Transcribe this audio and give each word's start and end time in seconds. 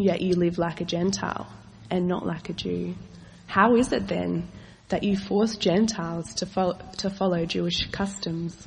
yet 0.00 0.22
you 0.22 0.34
live 0.34 0.58
like 0.58 0.80
a 0.80 0.84
Gentile 0.84 1.46
and 1.90 2.08
not 2.08 2.26
like 2.26 2.48
a 2.48 2.52
Jew. 2.52 2.94
How 3.46 3.76
is 3.76 3.92
it 3.92 4.08
then 4.08 4.48
that 4.88 5.02
you 5.02 5.16
force 5.16 5.56
Gentiles 5.56 6.34
to, 6.34 6.46
fo- 6.46 6.78
to 6.98 7.10
follow 7.10 7.44
Jewish 7.44 7.90
customs? 7.90 8.66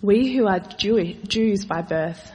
We 0.00 0.34
who 0.34 0.46
are 0.46 0.60
Jew- 0.60 1.14
Jews 1.26 1.64
by 1.64 1.82
birth 1.82 2.32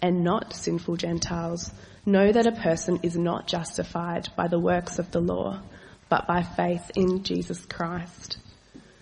and 0.00 0.24
not 0.24 0.54
sinful 0.54 0.96
Gentiles 0.96 1.70
know 2.04 2.30
that 2.32 2.46
a 2.46 2.52
person 2.52 3.00
is 3.02 3.16
not 3.16 3.46
justified 3.46 4.28
by 4.36 4.48
the 4.48 4.60
works 4.60 4.98
of 4.98 5.10
the 5.10 5.20
law, 5.20 5.60
but 6.08 6.26
by 6.26 6.42
faith 6.42 6.90
in 6.94 7.24
Jesus 7.24 7.64
Christ. 7.66 8.38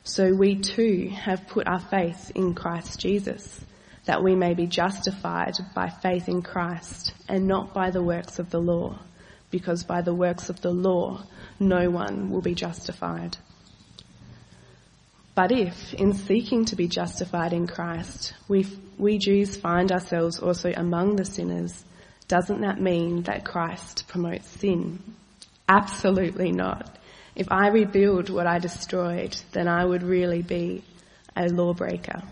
So 0.03 0.35
we 0.35 0.57
too 0.57 1.11
have 1.15 1.47
put 1.47 1.67
our 1.67 1.81
faith 1.81 2.33
in 2.35 2.55
Christ 2.55 3.01
Jesus 3.01 3.65
that 4.07 4.23
we 4.23 4.35
may 4.35 4.55
be 4.55 4.67
justified 4.67 5.55
by 5.75 5.89
faith 5.89 6.29
in 6.29 6.43
Christ 6.43 7.15
and 7.29 7.47
not 7.47 7.73
by 7.73 7.91
the 7.91 8.03
works 8.03 8.39
of 8.39 8.51
the 8.51 8.61
law, 8.61 8.99
because 9.51 9.85
by 9.85 10.03
the 10.03 10.15
works 10.15 10.51
of 10.51 10.61
the 10.61 10.73
law 10.73 11.25
no 11.59 11.91
one 11.91 12.31
will 12.31 12.43
be 12.43 12.55
justified. 12.55 13.37
But 15.35 15.51
if, 15.51 15.95
in 15.95 16.13
seeking 16.13 16.65
to 16.67 16.77
be 16.77 16.87
justified 16.87 17.53
in 17.53 17.67
Christ, 17.67 18.35
we, 18.47 18.67
we 18.99 19.19
Jews 19.19 19.57
find 19.57 19.91
ourselves 19.91 20.39
also 20.39 20.73
among 20.77 21.17
the 21.17 21.25
sinners, 21.25 21.85
doesn't 22.29 22.61
that 22.61 22.81
mean 22.81 23.23
that 23.23 23.45
Christ 23.45 24.07
promotes 24.07 24.49
sin? 24.49 25.03
Absolutely 25.69 26.53
not. 26.53 26.97
If 27.35 27.51
I 27.51 27.69
rebuild 27.69 28.31
what 28.31 28.47
I 28.47 28.61
destroyed, 28.61 29.37
then 29.53 29.67
I 29.67 29.85
would 29.85 30.05
really 30.05 30.43
be 30.43 30.85
a 31.35 31.49
lawbreaker. 31.49 32.23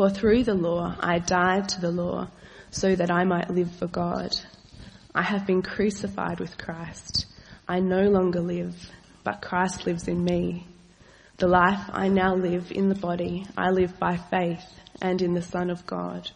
For 0.00 0.08
through 0.08 0.44
the 0.44 0.54
law 0.54 0.96
I 0.98 1.18
died 1.18 1.68
to 1.68 1.80
the 1.82 1.90
law 1.90 2.28
so 2.70 2.96
that 2.96 3.10
I 3.10 3.24
might 3.24 3.50
live 3.50 3.70
for 3.70 3.86
God. 3.86 4.34
I 5.14 5.20
have 5.20 5.46
been 5.46 5.60
crucified 5.60 6.40
with 6.40 6.56
Christ. 6.56 7.26
I 7.68 7.80
no 7.80 8.08
longer 8.08 8.40
live, 8.40 8.74
but 9.24 9.42
Christ 9.42 9.84
lives 9.84 10.08
in 10.08 10.24
me. 10.24 10.66
The 11.36 11.48
life 11.48 11.90
I 11.92 12.08
now 12.08 12.34
live 12.34 12.72
in 12.72 12.88
the 12.88 12.94
body, 12.94 13.44
I 13.58 13.72
live 13.72 13.98
by 13.98 14.16
faith 14.16 14.64
and 15.02 15.20
in 15.20 15.34
the 15.34 15.42
Son 15.42 15.68
of 15.68 15.84
God, 15.84 16.30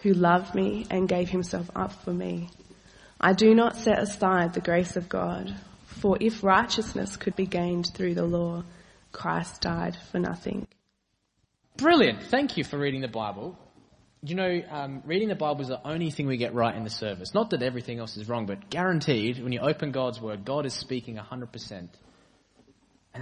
who 0.00 0.14
loved 0.14 0.54
me 0.54 0.86
and 0.88 1.06
gave 1.06 1.28
himself 1.28 1.68
up 1.76 1.92
for 2.02 2.14
me. 2.14 2.48
I 3.20 3.34
do 3.34 3.54
not 3.54 3.76
set 3.76 3.98
aside 3.98 4.54
the 4.54 4.62
grace 4.62 4.96
of 4.96 5.10
God, 5.10 5.54
for 5.84 6.16
if 6.18 6.42
righteousness 6.42 7.18
could 7.18 7.36
be 7.36 7.44
gained 7.44 7.90
through 7.92 8.14
the 8.14 8.24
law, 8.24 8.64
Christ 9.12 9.60
died 9.60 9.98
for 10.10 10.18
nothing. 10.18 10.66
Brilliant. 11.76 12.22
Thank 12.22 12.56
you 12.56 12.64
for 12.64 12.78
reading 12.78 13.02
the 13.02 13.08
Bible. 13.08 13.54
You 14.22 14.34
know, 14.34 14.62
um, 14.70 15.02
reading 15.04 15.28
the 15.28 15.34
Bible 15.34 15.60
is 15.60 15.68
the 15.68 15.86
only 15.86 16.10
thing 16.10 16.26
we 16.26 16.38
get 16.38 16.54
right 16.54 16.74
in 16.74 16.84
the 16.84 16.90
service. 16.90 17.34
Not 17.34 17.50
that 17.50 17.62
everything 17.62 17.98
else 17.98 18.16
is 18.16 18.28
wrong, 18.28 18.46
but 18.46 18.70
guaranteed, 18.70 19.42
when 19.42 19.52
you 19.52 19.60
open 19.60 19.92
God's 19.92 20.18
Word, 20.18 20.46
God 20.46 20.64
is 20.64 20.72
speaking 20.72 21.16
100%. 21.16 21.70
And 21.70 21.88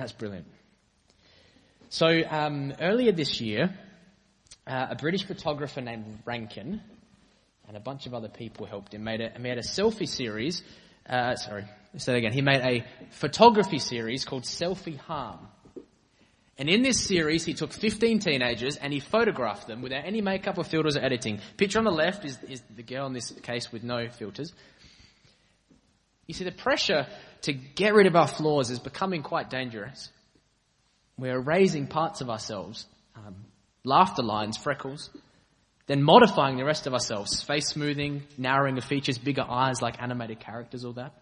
that's 0.00 0.12
brilliant. 0.12 0.46
So, 1.88 2.06
um, 2.30 2.72
earlier 2.80 3.10
this 3.10 3.40
year, 3.40 3.76
uh, 4.68 4.86
a 4.90 4.94
British 4.94 5.24
photographer 5.24 5.80
named 5.80 6.20
Rankin 6.24 6.80
and 7.66 7.76
a 7.76 7.80
bunch 7.80 8.06
of 8.06 8.14
other 8.14 8.28
people 8.28 8.66
helped 8.66 8.94
him 8.94 9.02
made 9.02 9.20
a, 9.20 9.36
made 9.38 9.58
a 9.58 9.62
selfie 9.62 10.08
series. 10.08 10.62
Uh, 11.08 11.34
sorry, 11.34 11.64
say 11.96 12.12
that 12.12 12.18
again. 12.18 12.32
He 12.32 12.40
made 12.40 12.60
a 12.60 12.84
photography 13.10 13.80
series 13.80 14.24
called 14.24 14.44
Selfie 14.44 14.98
Harm. 14.98 15.48
And 16.56 16.68
in 16.68 16.82
this 16.82 17.04
series, 17.04 17.44
he 17.44 17.52
took 17.54 17.72
15 17.72 18.20
teenagers 18.20 18.76
and 18.76 18.92
he 18.92 19.00
photographed 19.00 19.66
them 19.66 19.82
without 19.82 20.04
any 20.04 20.20
makeup 20.20 20.56
or 20.56 20.64
filters 20.64 20.96
or 20.96 21.04
editing. 21.04 21.40
Picture 21.56 21.78
on 21.78 21.84
the 21.84 21.90
left 21.90 22.24
is, 22.24 22.38
is 22.48 22.62
the 22.74 22.84
girl 22.84 23.06
in 23.06 23.12
this 23.12 23.32
case 23.42 23.72
with 23.72 23.82
no 23.82 24.08
filters. 24.08 24.52
You 26.26 26.34
see, 26.34 26.44
the 26.44 26.52
pressure 26.52 27.06
to 27.42 27.52
get 27.52 27.92
rid 27.92 28.06
of 28.06 28.14
our 28.14 28.28
flaws 28.28 28.70
is 28.70 28.78
becoming 28.78 29.22
quite 29.22 29.50
dangerous. 29.50 30.10
We're 31.18 31.36
erasing 31.36 31.88
parts 31.88 32.20
of 32.20 32.30
ourselves, 32.30 32.86
um, 33.16 33.34
laughter 33.84 34.22
lines, 34.22 34.56
freckles, 34.56 35.10
then 35.86 36.02
modifying 36.02 36.56
the 36.56 36.64
rest 36.64 36.86
of 36.86 36.94
ourselves, 36.94 37.42
face 37.42 37.68
smoothing, 37.68 38.22
narrowing 38.38 38.78
of 38.78 38.84
features, 38.84 39.18
bigger 39.18 39.44
eyes 39.46 39.82
like 39.82 40.00
animated 40.00 40.40
characters, 40.40 40.84
all 40.84 40.94
that. 40.94 41.12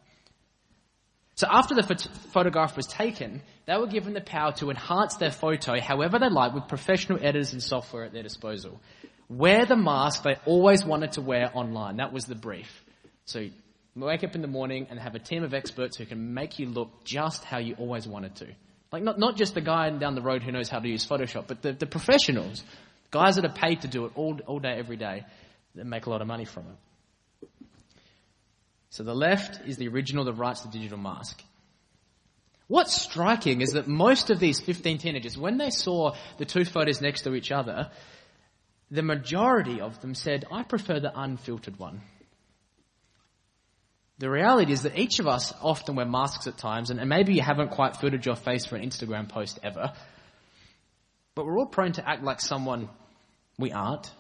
So 1.34 1.46
after 1.50 1.74
the 1.74 1.82
phot- 1.82 2.08
photograph 2.32 2.76
was 2.76 2.86
taken, 2.86 3.42
they 3.66 3.76
were 3.76 3.86
given 3.86 4.12
the 4.12 4.20
power 4.20 4.52
to 4.52 4.70
enhance 4.70 5.16
their 5.16 5.30
photo 5.30 5.80
however 5.80 6.18
they 6.18 6.28
like 6.28 6.52
with 6.54 6.68
professional 6.68 7.18
editors 7.18 7.52
and 7.52 7.62
software 7.62 8.04
at 8.04 8.12
their 8.12 8.22
disposal. 8.22 8.80
Wear 9.28 9.64
the 9.64 9.76
mask 9.76 10.24
they 10.24 10.36
always 10.44 10.84
wanted 10.84 11.12
to 11.12 11.22
wear 11.22 11.50
online. 11.54 11.96
That 11.96 12.12
was 12.12 12.26
the 12.26 12.34
brief. 12.34 12.84
So 13.24 13.48
wake 13.96 14.24
up 14.24 14.34
in 14.34 14.42
the 14.42 14.48
morning 14.48 14.88
and 14.90 14.98
have 14.98 15.14
a 15.14 15.18
team 15.18 15.42
of 15.42 15.54
experts 15.54 15.96
who 15.96 16.04
can 16.04 16.34
make 16.34 16.58
you 16.58 16.66
look 16.66 17.04
just 17.04 17.44
how 17.44 17.58
you 17.58 17.74
always 17.78 18.06
wanted 18.06 18.36
to. 18.36 18.48
Like 18.90 19.02
not, 19.02 19.18
not 19.18 19.36
just 19.36 19.54
the 19.54 19.62
guy 19.62 19.88
down 19.90 20.14
the 20.14 20.22
road 20.22 20.42
who 20.42 20.52
knows 20.52 20.68
how 20.68 20.80
to 20.80 20.88
use 20.88 21.06
Photoshop, 21.06 21.46
but 21.46 21.62
the, 21.62 21.72
the 21.72 21.86
professionals. 21.86 22.62
Guys 23.10 23.36
that 23.36 23.44
are 23.44 23.52
paid 23.52 23.82
to 23.82 23.88
do 23.88 24.06
it 24.06 24.12
all, 24.14 24.38
all 24.46 24.58
day, 24.58 24.74
every 24.78 24.96
day, 24.96 25.24
that 25.74 25.86
make 25.86 26.06
a 26.06 26.10
lot 26.10 26.20
of 26.20 26.26
money 26.26 26.44
from 26.44 26.64
it. 26.64 27.48
So 28.92 29.02
the 29.04 29.14
left 29.14 29.66
is 29.66 29.78
the 29.78 29.88
original, 29.88 30.24
the 30.24 30.34
right's 30.34 30.60
the 30.60 30.68
digital 30.68 30.98
mask. 30.98 31.42
What's 32.68 32.92
striking 32.92 33.62
is 33.62 33.72
that 33.72 33.88
most 33.88 34.28
of 34.28 34.38
these 34.38 34.60
15 34.60 34.98
teenagers, 34.98 35.36
when 35.36 35.56
they 35.56 35.70
saw 35.70 36.14
the 36.36 36.44
two 36.44 36.66
photos 36.66 37.00
next 37.00 37.22
to 37.22 37.34
each 37.34 37.50
other, 37.50 37.90
the 38.90 39.02
majority 39.02 39.80
of 39.80 39.98
them 40.02 40.14
said, 40.14 40.44
I 40.52 40.62
prefer 40.62 41.00
the 41.00 41.18
unfiltered 41.18 41.78
one. 41.78 42.02
The 44.18 44.28
reality 44.28 44.72
is 44.72 44.82
that 44.82 44.98
each 44.98 45.20
of 45.20 45.26
us 45.26 45.54
often 45.62 45.96
wear 45.96 46.04
masks 46.04 46.46
at 46.46 46.58
times, 46.58 46.90
and, 46.90 47.08
maybe 47.08 47.32
you 47.32 47.40
haven't 47.40 47.70
quite 47.70 47.96
filtered 47.96 48.26
your 48.26 48.36
face 48.36 48.66
for 48.66 48.76
an 48.76 48.86
Instagram 48.86 49.26
post 49.26 49.58
ever, 49.62 49.94
but 51.34 51.46
we're 51.46 51.58
all 51.58 51.64
prone 51.64 51.92
to 51.92 52.06
act 52.06 52.22
like 52.22 52.42
someone 52.42 52.90
we 53.58 53.72
aren't 53.72 54.12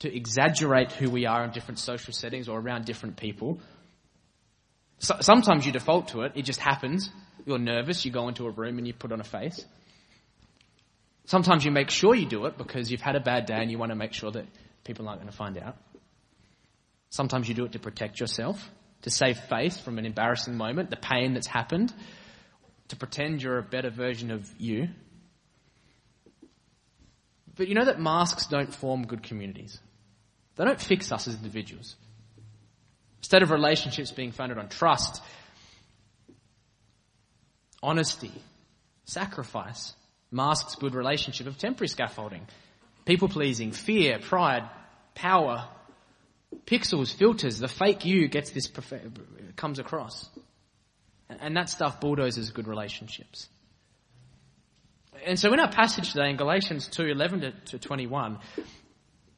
to 0.00 0.14
exaggerate 0.14 0.92
who 0.92 1.10
we 1.10 1.26
are 1.26 1.44
in 1.44 1.50
different 1.50 1.78
social 1.78 2.12
settings 2.12 2.48
or 2.48 2.58
around 2.58 2.84
different 2.84 3.16
people. 3.16 3.60
So, 5.00 5.16
sometimes 5.20 5.66
you 5.66 5.72
default 5.72 6.08
to 6.08 6.22
it, 6.22 6.32
it 6.34 6.42
just 6.42 6.60
happens. 6.60 7.10
You're 7.44 7.58
nervous, 7.58 8.04
you 8.04 8.10
go 8.10 8.28
into 8.28 8.46
a 8.46 8.50
room 8.50 8.78
and 8.78 8.86
you 8.86 8.92
put 8.92 9.12
on 9.12 9.20
a 9.20 9.24
face. 9.24 9.64
Sometimes 11.26 11.64
you 11.64 11.70
make 11.70 11.90
sure 11.90 12.14
you 12.14 12.26
do 12.26 12.46
it 12.46 12.56
because 12.56 12.90
you've 12.90 13.00
had 13.00 13.14
a 13.14 13.20
bad 13.20 13.46
day 13.46 13.58
and 13.58 13.70
you 13.70 13.78
want 13.78 13.90
to 13.90 13.96
make 13.96 14.12
sure 14.12 14.30
that 14.30 14.46
people 14.84 15.08
aren't 15.08 15.20
going 15.20 15.30
to 15.30 15.36
find 15.36 15.58
out. 15.58 15.76
Sometimes 17.10 17.48
you 17.48 17.54
do 17.54 17.64
it 17.64 17.72
to 17.72 17.78
protect 17.78 18.20
yourself, 18.20 18.70
to 19.02 19.10
save 19.10 19.38
face 19.38 19.78
from 19.78 19.98
an 19.98 20.06
embarrassing 20.06 20.56
moment, 20.56 20.90
the 20.90 20.96
pain 20.96 21.34
that's 21.34 21.46
happened, 21.46 21.92
to 22.88 22.96
pretend 22.96 23.42
you're 23.42 23.58
a 23.58 23.62
better 23.62 23.90
version 23.90 24.30
of 24.30 24.48
you. 24.58 24.88
But 27.56 27.68
you 27.68 27.74
know 27.74 27.84
that 27.84 28.00
masks 28.00 28.46
don't 28.46 28.74
form 28.74 29.06
good 29.06 29.22
communities. 29.22 29.78
They 30.58 30.64
don't 30.64 30.80
fix 30.80 31.12
us 31.12 31.28
as 31.28 31.36
individuals. 31.36 31.94
Instead 33.20 33.42
of 33.42 33.50
relationships 33.50 34.10
being 34.10 34.32
founded 34.32 34.58
on 34.58 34.68
trust, 34.68 35.22
honesty, 37.80 38.32
sacrifice, 39.04 39.94
masks 40.32 40.74
good 40.74 40.94
relationship 40.94 41.46
of 41.46 41.56
temporary 41.58 41.88
scaffolding, 41.88 42.44
people 43.04 43.28
pleasing, 43.28 43.70
fear, 43.70 44.18
pride, 44.18 44.68
power, 45.14 45.64
pixels, 46.66 47.14
filters, 47.14 47.60
the 47.60 47.68
fake 47.68 48.04
you 48.04 48.26
gets 48.26 48.50
this, 48.50 48.70
comes 49.54 49.78
across. 49.78 50.28
And 51.28 51.56
that 51.56 51.68
stuff 51.68 52.00
bulldozes 52.00 52.50
good 52.50 52.66
relationships. 52.66 53.48
And 55.24 55.38
so 55.38 55.52
in 55.52 55.60
our 55.60 55.70
passage 55.70 56.12
today 56.12 56.30
in 56.30 56.36
Galatians 56.36 56.88
2, 56.88 57.04
11 57.04 57.52
to 57.66 57.78
21, 57.78 58.38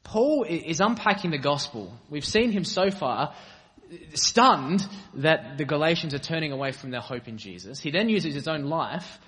Paul 0.03 0.43
is 0.43 0.79
unpacking 0.79 1.31
the 1.31 1.37
gospel. 1.37 1.93
We've 2.09 2.25
seen 2.25 2.51
him 2.51 2.63
so 2.63 2.89
far 2.89 3.33
stunned 4.13 4.87
that 5.15 5.57
the 5.57 5.65
Galatians 5.65 6.13
are 6.13 6.19
turning 6.19 6.51
away 6.51 6.71
from 6.71 6.91
their 6.91 7.01
hope 7.01 7.27
in 7.27 7.37
Jesus. 7.37 7.79
He 7.79 7.91
then 7.91 8.09
uses 8.09 8.33
his 8.33 8.47
own 8.47 8.65
life 8.65 9.19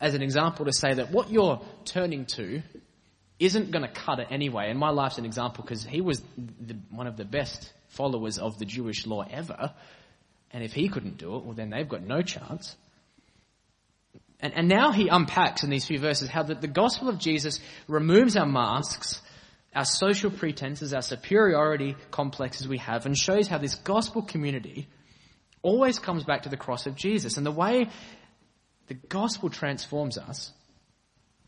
as 0.00 0.14
an 0.14 0.22
example 0.22 0.64
to 0.64 0.72
say 0.72 0.94
that 0.94 1.10
what 1.10 1.30
you're 1.30 1.60
turning 1.84 2.26
to 2.26 2.62
isn't 3.38 3.70
going 3.70 3.82
to 3.82 3.90
cut 3.90 4.18
it 4.18 4.28
anyway. 4.30 4.70
And 4.70 4.78
my 4.78 4.90
life's 4.90 5.18
an 5.18 5.24
example 5.24 5.62
because 5.62 5.84
he 5.84 6.00
was 6.00 6.22
the, 6.36 6.76
one 6.90 7.06
of 7.06 7.16
the 7.16 7.24
best 7.24 7.72
followers 7.88 8.38
of 8.38 8.58
the 8.58 8.64
Jewish 8.64 9.06
law 9.06 9.24
ever. 9.28 9.72
And 10.50 10.64
if 10.64 10.72
he 10.72 10.88
couldn't 10.88 11.18
do 11.18 11.36
it, 11.36 11.44
well, 11.44 11.54
then 11.54 11.70
they've 11.70 11.88
got 11.88 12.02
no 12.02 12.22
chance. 12.22 12.76
And, 14.40 14.54
and 14.54 14.68
now 14.68 14.92
he 14.92 15.08
unpacks 15.08 15.62
in 15.62 15.70
these 15.70 15.84
few 15.84 15.98
verses 15.98 16.28
how 16.28 16.42
the, 16.42 16.54
the 16.54 16.68
gospel 16.68 17.08
of 17.08 17.18
Jesus 17.18 17.60
removes 17.86 18.36
our 18.36 18.46
masks, 18.46 19.20
our 19.74 19.84
social 19.84 20.30
pretenses, 20.30 20.94
our 20.94 21.02
superiority 21.02 21.96
complexes 22.10 22.66
we 22.66 22.78
have, 22.78 23.06
and 23.06 23.16
shows 23.16 23.48
how 23.48 23.58
this 23.58 23.74
gospel 23.74 24.22
community 24.22 24.88
always 25.62 25.98
comes 25.98 26.24
back 26.24 26.42
to 26.42 26.48
the 26.48 26.56
cross 26.56 26.86
of 26.86 26.94
Jesus. 26.94 27.36
And 27.36 27.44
the 27.44 27.52
way 27.52 27.88
the 28.86 28.94
gospel 28.94 29.50
transforms 29.50 30.18
us 30.18 30.52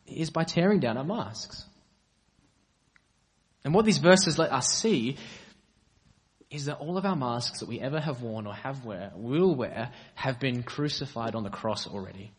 is 0.07 0.31
by 0.31 0.45
tearing 0.45 0.81
down 0.81 0.97
our 0.97 1.05
masks. 1.05 1.65
And 3.65 3.75
what 3.75 3.85
these 3.85 3.99
verses 3.99 4.39
let 4.39 4.53
us 4.53 4.69
see 4.69 5.17
is 6.51 6.65
that 6.65 6.79
all 6.79 6.99
of 6.99 7.05
our 7.05 7.17
masks 7.17 7.61
that 7.61 7.69
we 7.69 7.81
ever 7.81 8.01
have 8.01 8.23
worn 8.23 8.47
or 8.47 8.55
have 8.55 8.85
wear, 8.85 9.13
will 9.15 9.55
wear, 9.55 9.91
have 10.15 10.41
been 10.41 10.63
crucified 10.63 11.35
on 11.35 11.45
the 11.45 11.51
cross 11.51 11.87
already. 11.87 12.33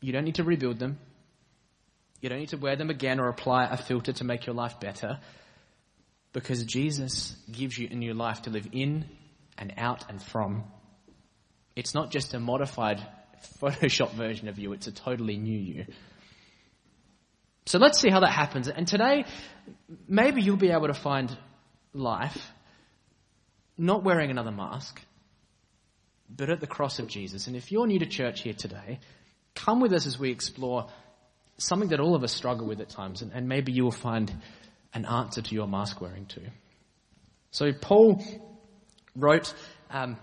You 0.00 0.12
don't 0.12 0.24
need 0.24 0.36
to 0.36 0.44
rebuild 0.44 0.78
them. 0.78 0.98
You 2.20 2.28
don't 2.28 2.38
need 2.38 2.48
to 2.50 2.56
wear 2.56 2.76
them 2.76 2.90
again 2.90 3.20
or 3.20 3.28
apply 3.28 3.66
a 3.66 3.76
filter 3.76 4.12
to 4.12 4.24
make 4.24 4.46
your 4.46 4.54
life 4.54 4.80
better 4.80 5.20
because 6.32 6.64
Jesus 6.64 7.36
gives 7.50 7.78
you 7.78 7.88
a 7.90 7.94
new 7.94 8.14
life 8.14 8.42
to 8.42 8.50
live 8.50 8.68
in 8.72 9.04
and 9.56 9.74
out 9.76 10.08
and 10.08 10.22
from. 10.22 10.64
It's 11.76 11.94
not 11.94 12.10
just 12.10 12.34
a 12.34 12.40
modified 12.40 13.00
Photoshop 13.60 14.12
version 14.12 14.48
of 14.48 14.58
you, 14.58 14.72
it's 14.72 14.88
a 14.88 14.92
totally 14.92 15.36
new 15.36 15.58
you. 15.58 15.86
So 17.66 17.78
let's 17.78 18.00
see 18.00 18.08
how 18.08 18.20
that 18.20 18.32
happens. 18.32 18.66
And 18.68 18.88
today, 18.88 19.24
maybe 20.08 20.40
you'll 20.42 20.56
be 20.56 20.70
able 20.70 20.86
to 20.86 20.94
find 20.94 21.36
life 21.92 22.50
not 23.76 24.02
wearing 24.02 24.30
another 24.30 24.50
mask, 24.50 25.00
but 26.28 26.50
at 26.50 26.60
the 26.60 26.66
cross 26.66 26.98
of 26.98 27.06
Jesus. 27.06 27.46
And 27.46 27.54
if 27.54 27.70
you're 27.70 27.86
new 27.86 27.98
to 27.98 28.06
church 28.06 28.40
here 28.40 28.54
today, 28.54 28.98
come 29.54 29.80
with 29.80 29.92
us 29.92 30.06
as 30.06 30.18
we 30.18 30.30
explore 30.30 30.88
something 31.58 31.90
that 31.90 32.00
all 32.00 32.14
of 32.14 32.22
us 32.24 32.32
struggle 32.32 32.66
with 32.66 32.80
at 32.80 32.88
times, 32.88 33.22
and, 33.22 33.32
and 33.32 33.48
maybe 33.48 33.72
you 33.72 33.84
will 33.84 33.90
find 33.90 34.32
an 34.94 35.04
answer 35.04 35.42
to 35.42 35.54
your 35.54 35.66
mask 35.66 36.00
wearing 36.00 36.26
too. 36.26 36.46
So 37.50 37.72
Paul 37.72 38.24
wrote, 39.14 39.52
um, 39.90 40.16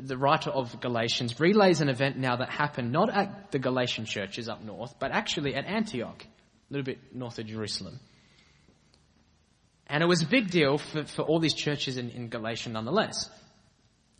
the 0.00 0.16
writer 0.16 0.50
of 0.50 0.80
Galatians 0.80 1.38
relays 1.38 1.80
an 1.80 1.88
event 1.88 2.16
now 2.16 2.36
that 2.36 2.50
happened 2.50 2.92
not 2.92 3.10
at 3.10 3.52
the 3.52 3.58
Galatian 3.58 4.04
churches 4.04 4.48
up 4.48 4.62
north, 4.62 4.94
but 4.98 5.12
actually 5.12 5.54
at 5.54 5.64
Antioch 5.66 6.24
a 6.24 6.72
little 6.72 6.84
bit 6.84 7.14
north 7.14 7.38
of 7.38 7.46
Jerusalem. 7.46 8.00
And 9.86 10.02
it 10.02 10.06
was 10.06 10.22
a 10.22 10.26
big 10.26 10.50
deal 10.50 10.78
for, 10.78 11.04
for 11.04 11.22
all 11.22 11.38
these 11.38 11.54
churches 11.54 11.96
in, 11.96 12.10
in 12.10 12.28
Galatia 12.28 12.68
nonetheless. 12.68 13.30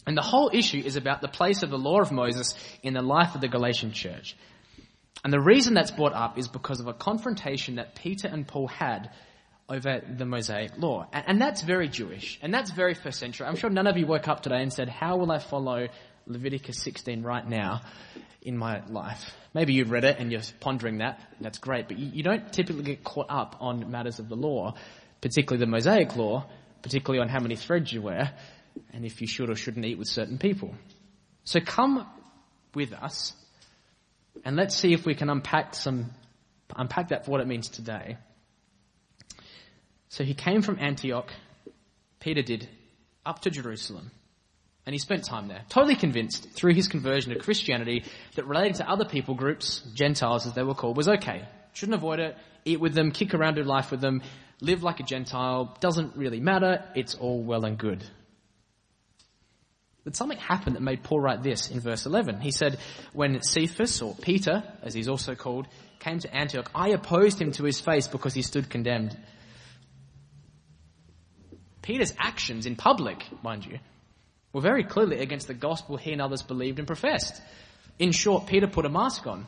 And 0.07 0.17
the 0.17 0.23
whole 0.23 0.51
issue 0.53 0.79
is 0.83 0.97
about 0.97 1.21
the 1.21 1.29
place 1.29 1.63
of 1.63 1.69
the 1.69 1.77
law 1.77 2.01
of 2.01 2.11
Moses 2.11 2.55
in 2.83 2.95
the 2.95 3.03
life 3.03 3.35
of 3.35 3.43
the 3.43 3.49
Galatian 3.49 3.93
church. 3.93 4.35
And 5.25 5.33
the 5.33 5.41
reason 5.41 5.75
that's 5.75 5.91
brought 5.91 6.13
up 6.13 6.39
is 6.39 6.49
because 6.49 6.81
of 6.81 6.87
a 6.87 6.95
confrontation 6.95 7.77
that 7.77 7.95
Peter 7.95 8.29
and 8.29 8.47
Paul 8.47 8.69
had 8.69 9.11
over 9.69 10.01
the 10.01 10.25
Mosaic 10.25 10.79
law. 10.79 11.07
And, 11.13 11.41
that's 11.41 11.63
very 11.63 11.89
Jewish. 11.89 12.39
And 12.41 12.55
that's 12.55 12.71
very 12.71 12.95
first 12.95 13.19
century. 13.19 13.47
I'm 13.47 13.57
sure 13.57 13.69
none 13.69 13.87
of 13.87 13.97
you 13.97 14.07
woke 14.07 14.29
up 14.29 14.43
today 14.43 14.63
and 14.63 14.73
said, 14.73 14.89
how 14.89 15.17
will 15.17 15.31
I 15.31 15.39
follow 15.39 15.89
Leviticus 16.27 16.79
16 16.83 17.23
right 17.23 17.47
now 17.47 17.83
in 18.43 18.57
my 18.57 18.83
life? 18.87 19.31
Maybe 19.53 19.75
you've 19.75 19.91
read 19.91 20.05
it 20.05 20.17
and 20.19 20.33
you're 20.33 20.41
pondering 20.61 20.99
that. 20.99 21.21
That's 21.41 21.59
great. 21.59 21.89
But 21.89 21.99
you 21.99 22.23
don't 22.23 22.51
typically 22.51 22.83
get 22.83 23.05
caught 23.05 23.27
up 23.29 23.57
on 23.61 23.91
matters 23.91 24.19
of 24.19 24.29
the 24.29 24.37
law, 24.37 24.75
particularly 25.21 25.61
the 25.61 25.71
Mosaic 25.71 26.17
law, 26.17 26.47
particularly 26.83 27.21
on 27.21 27.29
how 27.29 27.41
many 27.41 27.57
threads 27.57 27.93
you 27.93 28.01
wear 28.01 28.33
and 28.93 29.05
if 29.05 29.21
you 29.21 29.27
should 29.27 29.51
or 29.51 29.57
shouldn't 29.57 29.85
eat 29.85 29.99
with 29.99 30.09
certain 30.09 30.39
people. 30.39 30.75
So 31.45 31.61
come 31.61 32.07
with 32.75 32.93
us 32.93 33.35
and 34.45 34.57
let's 34.57 34.77
see 34.77 34.93
if 34.93 35.05
we 35.05 35.15
can 35.15 35.31
unpack 35.31 35.75
some, 35.75 36.11
unpack 36.75 37.09
that 37.09 37.25
for 37.25 37.31
what 37.31 37.41
it 37.41 37.47
means 37.47 37.69
today. 37.69 38.17
So 40.09 40.25
he 40.25 40.35
came 40.35 40.63
from 40.63 40.79
Antioch, 40.79 41.31
Peter 42.21 42.43
did, 42.43 42.69
up 43.25 43.41
to 43.41 43.51
Jerusalem. 43.51 44.11
And 44.87 44.95
he 44.95 44.99
spent 44.99 45.25
time 45.25 45.49
there, 45.49 45.63
totally 45.69 45.97
convinced 45.97 46.51
through 46.55 46.73
his 46.73 46.89
conversion 46.89 47.35
to 47.35 47.39
Christianity 47.39 48.05
that 48.37 48.47
relating 48.47 48.73
to 48.75 48.89
other 48.91 49.05
people 49.05 49.35
groups, 49.35 49.81
Gentiles 49.93 50.47
as 50.47 50.55
they 50.55 50.63
were 50.63 50.75
called, 50.75 50.97
was 50.97 51.09
okay. 51.09 51.45
Shouldn't 51.75 51.97
avoid 51.97 52.21
it, 52.21 52.39
eat 52.65 52.81
with 52.81 52.95
them, 52.95 53.11
kick 53.13 53.35
around, 53.35 53.57
do 53.57 53.65
life 53.65 53.91
with 53.91 54.01
them, 54.01 54.23
live 54.63 54.83
like 54.83 55.01
a 55.01 55.03
Gentile, 55.03 55.77
doesn't 55.81 56.17
really 56.17 56.41
matter, 56.41 56.85
it's 56.95 57.15
all 57.15 57.43
well 57.43 57.67
and 57.67 57.77
good. 57.77 58.03
But 60.09 60.17
something 60.17 60.39
happened 60.39 60.75
that 60.75 60.81
made 60.81 61.03
Paul 61.03 61.21
write 61.21 61.43
this 61.43 61.71
in 61.71 61.81
verse 61.81 62.07
11. 62.07 62.41
He 62.41 62.51
said, 62.51 62.79
when 63.13 63.43
Cephas, 63.43 64.01
or 64.01 64.15
Peter, 64.15 64.63
as 64.83 64.95
he's 64.95 65.07
also 65.07 65.35
called, 65.35 65.69
came 65.99 66.19
to 66.21 66.35
Antioch, 66.35 66.71
I 66.75 66.93
opposed 66.93 67.39
him 67.39 67.53
to 67.53 67.65
his 67.65 67.79
face 67.79 68.09
because 68.09 68.33
he 68.33 68.41
stood 68.41 68.71
condemned. 68.71 69.15
Peter's 71.83 72.15
actions 72.19 72.65
in 72.65 72.75
public, 72.75 73.23
mind 73.43 73.67
you, 73.67 73.81
were 74.55 74.63
very 74.63 74.83
clearly 74.83 75.19
against 75.19 75.47
the 75.47 75.53
gospel 75.53 75.99
he 75.99 76.13
and 76.13 76.23
others 76.23 76.41
believed 76.41 76.79
and 76.79 76.89
professed. 76.89 77.43
In 77.99 78.13
short, 78.13 78.47
Peter 78.47 78.67
put 78.67 78.87
a 78.87 78.89
mask 78.89 79.27
on 79.27 79.47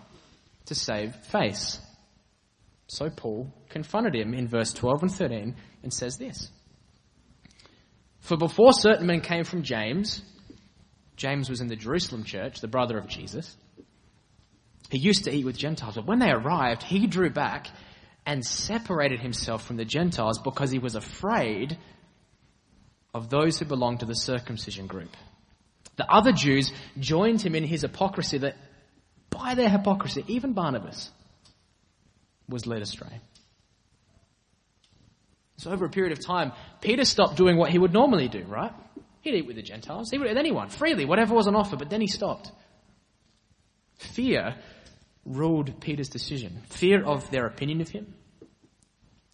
to 0.66 0.74
save 0.74 1.16
face. 1.16 1.80
So 2.86 3.08
Paul 3.08 3.50
confronted 3.70 4.14
him 4.14 4.34
in 4.34 4.46
verse 4.46 4.74
12 4.74 5.04
and 5.04 5.10
13 5.10 5.56
and 5.82 5.90
says 5.90 6.18
this. 6.18 6.50
For 8.18 8.36
before 8.36 8.74
certain 8.74 9.06
men 9.06 9.22
came 9.22 9.44
from 9.44 9.62
James, 9.62 10.20
James 11.20 11.50
was 11.50 11.60
in 11.60 11.68
the 11.68 11.76
Jerusalem 11.76 12.24
church, 12.24 12.62
the 12.62 12.66
brother 12.66 12.96
of 12.96 13.06
Jesus, 13.06 13.54
he 14.90 14.96
used 14.96 15.24
to 15.24 15.30
eat 15.30 15.44
with 15.44 15.58
Gentiles, 15.58 15.96
but 15.96 16.06
when 16.06 16.18
they 16.18 16.30
arrived, 16.30 16.82
he 16.82 17.06
drew 17.06 17.28
back 17.28 17.68
and 18.24 18.42
separated 18.42 19.20
himself 19.20 19.66
from 19.66 19.76
the 19.76 19.84
Gentiles 19.84 20.38
because 20.38 20.70
he 20.70 20.78
was 20.78 20.94
afraid 20.94 21.76
of 23.12 23.28
those 23.28 23.58
who 23.58 23.66
belonged 23.66 24.00
to 24.00 24.06
the 24.06 24.14
circumcision 24.14 24.86
group. 24.86 25.14
The 25.96 26.10
other 26.10 26.32
Jews 26.32 26.72
joined 26.98 27.42
him 27.42 27.54
in 27.54 27.64
his 27.64 27.82
hypocrisy 27.82 28.38
that 28.38 28.56
by 29.28 29.54
their 29.54 29.68
hypocrisy, 29.68 30.24
even 30.26 30.54
Barnabas 30.54 31.10
was 32.48 32.66
led 32.66 32.80
astray. 32.80 33.20
So 35.58 35.70
over 35.70 35.84
a 35.84 35.90
period 35.90 36.12
of 36.16 36.24
time, 36.24 36.52
Peter 36.80 37.04
stopped 37.04 37.36
doing 37.36 37.58
what 37.58 37.70
he 37.70 37.78
would 37.78 37.92
normally 37.92 38.28
do, 38.28 38.42
right? 38.44 38.72
He'd 39.22 39.34
eat 39.34 39.46
with 39.46 39.56
the 39.56 39.62
Gentiles, 39.62 40.10
he'd 40.10 40.16
eat 40.16 40.28
with 40.28 40.36
anyone, 40.36 40.68
freely, 40.70 41.04
whatever 41.04 41.34
was 41.34 41.46
on 41.46 41.54
offer, 41.54 41.76
but 41.76 41.90
then 41.90 42.00
he 42.00 42.06
stopped. 42.06 42.50
Fear 43.96 44.56
ruled 45.26 45.80
Peter's 45.80 46.08
decision. 46.08 46.62
Fear 46.68 47.04
of 47.04 47.30
their 47.30 47.46
opinion 47.46 47.80
of 47.80 47.88
him, 47.90 48.14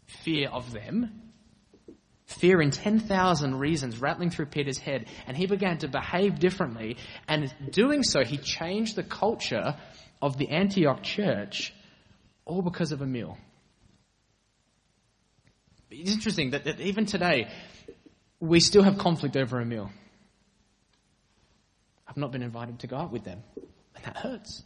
fear 0.06 0.48
of 0.48 0.72
them, 0.72 1.26
fear 2.26 2.60
in 2.60 2.70
10,000 2.70 3.58
reasons 3.58 4.00
rattling 4.00 4.30
through 4.30 4.46
Peter's 4.46 4.78
head, 4.78 5.06
and 5.26 5.36
he 5.36 5.46
began 5.46 5.78
to 5.78 5.88
behave 5.88 6.38
differently. 6.38 6.96
And 7.28 7.52
doing 7.70 8.02
so, 8.02 8.24
he 8.24 8.36
changed 8.36 8.96
the 8.96 9.04
culture 9.04 9.76
of 10.20 10.36
the 10.36 10.48
Antioch 10.48 11.02
church, 11.02 11.72
all 12.44 12.62
because 12.62 12.92
of 12.92 13.00
a 13.00 13.06
meal. 13.06 13.38
It's 15.90 16.12
interesting 16.12 16.50
that, 16.50 16.64
that 16.64 16.80
even 16.80 17.06
today, 17.06 17.48
we 18.40 18.60
still 18.60 18.82
have 18.82 18.98
conflict 18.98 19.36
over 19.36 19.60
a 19.60 19.64
meal. 19.64 19.90
I've 22.06 22.16
not 22.16 22.32
been 22.32 22.42
invited 22.42 22.80
to 22.80 22.86
go 22.86 22.96
out 22.96 23.12
with 23.12 23.24
them, 23.24 23.42
and 23.56 24.04
that 24.04 24.16
hurts. 24.16 24.62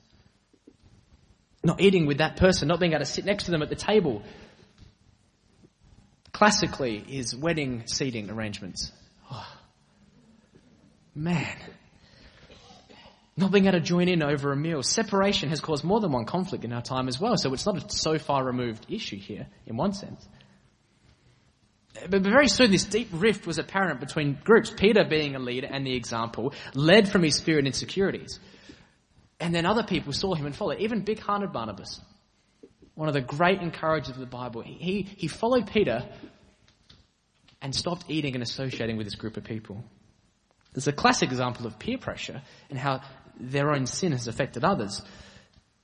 Not 1.62 1.80
eating 1.80 2.06
with 2.06 2.18
that 2.18 2.36
person, 2.36 2.68
not 2.68 2.80
being 2.80 2.92
able 2.92 3.00
to 3.00 3.06
sit 3.06 3.24
next 3.24 3.44
to 3.44 3.50
them 3.50 3.62
at 3.62 3.68
the 3.68 3.76
table, 3.76 4.22
classically 6.32 7.04
is 7.08 7.36
wedding 7.36 7.82
seating 7.86 8.30
arrangements. 8.30 8.92
Oh, 9.30 9.56
man. 11.14 11.56
Not 13.36 13.52
being 13.52 13.66
able 13.66 13.78
to 13.78 13.84
join 13.84 14.08
in 14.08 14.22
over 14.22 14.52
a 14.52 14.56
meal. 14.56 14.82
Separation 14.82 15.50
has 15.50 15.60
caused 15.60 15.84
more 15.84 16.00
than 16.00 16.12
one 16.12 16.24
conflict 16.24 16.64
in 16.64 16.72
our 16.72 16.82
time 16.82 17.08
as 17.08 17.20
well, 17.20 17.36
so 17.36 17.52
it's 17.52 17.66
not 17.66 17.76
a 17.76 17.90
so 17.90 18.18
far 18.18 18.44
removed 18.44 18.86
issue 18.88 19.18
here, 19.18 19.46
in 19.66 19.76
one 19.76 19.92
sense. 19.92 20.26
But 22.08 22.22
very 22.22 22.48
soon 22.48 22.70
this 22.70 22.84
deep 22.84 23.08
rift 23.12 23.46
was 23.46 23.58
apparent 23.58 24.00
between 24.00 24.38
groups. 24.44 24.70
Peter 24.70 25.04
being 25.04 25.34
a 25.34 25.38
leader 25.38 25.68
and 25.70 25.86
the 25.86 25.94
example, 25.94 26.54
led 26.74 27.08
from 27.08 27.22
his 27.22 27.40
fear 27.40 27.58
and 27.58 27.66
insecurities. 27.66 28.38
And 29.40 29.54
then 29.54 29.66
other 29.66 29.82
people 29.82 30.12
saw 30.12 30.34
him 30.34 30.46
and 30.46 30.54
followed. 30.54 30.78
Even 30.78 31.02
big-hearted 31.02 31.52
Barnabas, 31.52 32.00
one 32.94 33.08
of 33.08 33.14
the 33.14 33.20
great 33.20 33.60
encouragers 33.60 34.10
of 34.10 34.18
the 34.18 34.26
Bible, 34.26 34.62
he, 34.62 35.02
he 35.02 35.26
followed 35.26 35.70
Peter 35.70 36.06
and 37.62 37.74
stopped 37.74 38.04
eating 38.08 38.34
and 38.34 38.42
associating 38.42 38.96
with 38.96 39.06
this 39.06 39.16
group 39.16 39.36
of 39.36 39.44
people. 39.44 39.82
There's 40.72 40.88
a 40.88 40.92
classic 40.92 41.30
example 41.30 41.66
of 41.66 41.78
peer 41.78 41.98
pressure 41.98 42.42
and 42.68 42.78
how 42.78 43.00
their 43.38 43.72
own 43.72 43.86
sin 43.86 44.12
has 44.12 44.28
affected 44.28 44.64
others. 44.64 45.02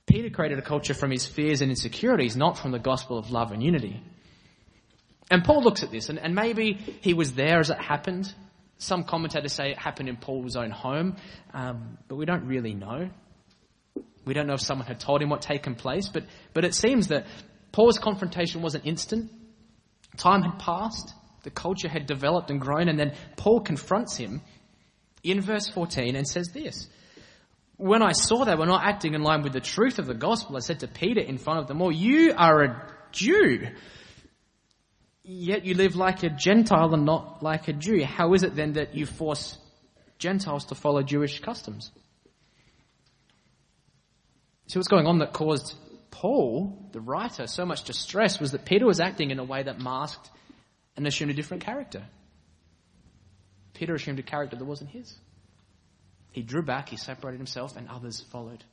Peter 0.05 0.29
created 0.29 0.59
a 0.59 0.61
culture 0.61 0.93
from 0.93 1.11
his 1.11 1.25
fears 1.25 1.61
and 1.61 1.69
insecurities, 1.69 2.37
not 2.37 2.57
from 2.57 2.71
the 2.71 2.79
gospel 2.79 3.17
of 3.17 3.31
love 3.31 3.51
and 3.51 3.61
unity. 3.61 4.01
And 5.29 5.43
Paul 5.43 5.61
looks 5.61 5.83
at 5.83 5.91
this, 5.91 6.09
and, 6.09 6.19
and 6.19 6.33
maybe 6.33 6.73
he 7.01 7.13
was 7.13 7.33
there 7.33 7.59
as 7.59 7.69
it 7.69 7.79
happened. 7.79 8.33
Some 8.77 9.03
commentators 9.03 9.53
say 9.53 9.71
it 9.71 9.77
happened 9.77 10.09
in 10.09 10.17
Paul's 10.17 10.55
own 10.55 10.71
home, 10.71 11.17
um, 11.53 11.97
but 12.07 12.15
we 12.15 12.25
don't 12.25 12.45
really 12.45 12.73
know. 12.73 13.09
We 14.25 14.33
don't 14.33 14.47
know 14.47 14.53
if 14.53 14.61
someone 14.61 14.87
had 14.87 14.99
told 14.99 15.21
him 15.21 15.29
what 15.29 15.41
taken 15.41 15.75
place, 15.75 16.09
but, 16.09 16.23
but 16.53 16.63
it 16.63 16.75
seems 16.75 17.09
that 17.09 17.25
Paul's 17.71 17.97
confrontation 17.97 18.61
wasn't 18.61 18.85
instant. 18.85 19.31
Time 20.17 20.41
had 20.41 20.59
passed, 20.59 21.13
the 21.43 21.49
culture 21.49 21.89
had 21.89 22.05
developed 22.05 22.49
and 22.49 22.59
grown, 22.61 22.87
and 22.87 22.99
then 22.99 23.13
Paul 23.35 23.61
confronts 23.61 24.15
him 24.15 24.41
in 25.23 25.41
verse 25.41 25.69
14 25.69 26.15
and 26.15 26.27
says 26.27 26.49
this 26.53 26.87
when 27.77 28.01
I 28.01 28.11
saw 28.11 28.43
they 28.43 28.55
were 28.55 28.65
not 28.65 28.83
acting 28.83 29.13
in 29.13 29.21
line 29.21 29.43
with 29.43 29.53
the 29.53 29.61
truth 29.61 29.99
of 29.99 30.07
the 30.07 30.15
gospel, 30.15 30.57
I 30.57 30.59
said 30.59 30.79
to 30.79 30.87
Peter 30.87 31.21
in 31.21 31.37
front 31.37 31.59
of 31.59 31.67
them 31.67 31.81
all, 31.81 31.91
you 31.91 32.33
are 32.35 32.63
a 32.63 32.93
Jew, 33.11 33.67
yet 35.27 35.65
you 35.65 35.73
live 35.75 35.95
like 35.95 36.23
a 36.23 36.29
Gentile 36.29 36.93
and 36.93 37.05
not 37.05 37.43
like 37.43 37.67
a 37.67 37.73
Jew. 37.73 38.03
How 38.05 38.33
is 38.33 38.43
it 38.43 38.55
then 38.55 38.73
that 38.73 38.95
you 38.95 39.05
force 39.05 39.57
Gentiles 40.17 40.65
to 40.65 40.75
follow 40.75 41.03
Jewish 41.03 41.39
customs? 41.41 41.91
See 44.67 44.79
what's 44.79 44.87
going 44.87 45.05
on 45.05 45.19
that 45.19 45.33
caused 45.33 45.75
Paul, 46.11 46.89
the 46.91 47.01
writer, 47.01 47.47
so 47.47 47.65
much 47.65 47.83
distress 47.83 48.39
was 48.39 48.51
that 48.51 48.65
Peter 48.65 48.85
was 48.85 48.99
acting 48.99 49.31
in 49.31 49.39
a 49.39 49.43
way 49.43 49.63
that 49.63 49.79
masked 49.79 50.29
and 50.95 51.05
assumed 51.05 51.31
a 51.31 51.35
different 51.35 51.63
character. 51.63 52.03
Peter 53.73 53.93
assumed 53.93 54.19
a 54.19 54.23
character 54.23 54.55
that 54.55 54.65
wasn't 54.65 54.89
his. 54.89 55.13
He 56.31 56.41
drew 56.41 56.63
back, 56.63 56.89
he 56.89 56.97
separated 56.97 57.37
himself, 57.37 57.77
and 57.77 57.87
others 57.87 58.21
followed. 58.31 58.63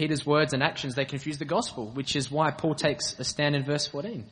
Peter's 0.00 0.24
words 0.24 0.54
and 0.54 0.62
actions, 0.62 0.94
they 0.94 1.04
confuse 1.04 1.36
the 1.36 1.44
gospel, 1.44 1.90
which 1.90 2.16
is 2.16 2.30
why 2.30 2.50
Paul 2.50 2.74
takes 2.74 3.20
a 3.20 3.22
stand 3.22 3.54
in 3.54 3.64
verse 3.64 3.86
14. 3.86 4.24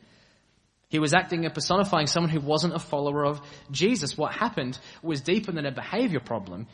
He 0.88 0.98
was 0.98 1.12
acting 1.12 1.44
and 1.44 1.52
personifying 1.52 2.06
someone 2.06 2.30
who 2.30 2.40
wasn't 2.40 2.74
a 2.74 2.78
follower 2.78 3.26
of 3.26 3.42
Jesus. 3.70 4.16
What 4.16 4.32
happened 4.32 4.78
was 5.02 5.20
deeper 5.20 5.52
than 5.52 5.66
a 5.66 5.70
behavior 5.70 6.20
problem. 6.20 6.68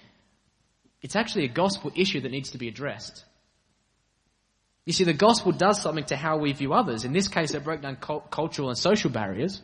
It's 1.03 1.17
actually 1.17 1.47
a 1.47 1.49
gospel 1.49 1.91
issue 1.97 2.21
that 2.21 2.31
needs 2.31 2.53
to 2.53 2.59
be 2.59 2.69
addressed. 2.69 3.25
You 4.85 4.93
see, 4.93 5.03
the 5.03 5.13
gospel 5.13 5.51
does 5.51 5.83
something 5.83 6.05
to 6.05 6.17
how 6.17 6.37
we 6.37 6.53
view 6.53 6.73
others. 6.73 7.05
In 7.05 7.13
this 7.13 7.27
case, 7.27 7.53
it 7.53 7.65
broke 7.65 7.83
down 7.83 7.97
cultural 7.97 8.69
and 8.69 8.79
social 8.79 9.11
barriers. 9.11 9.61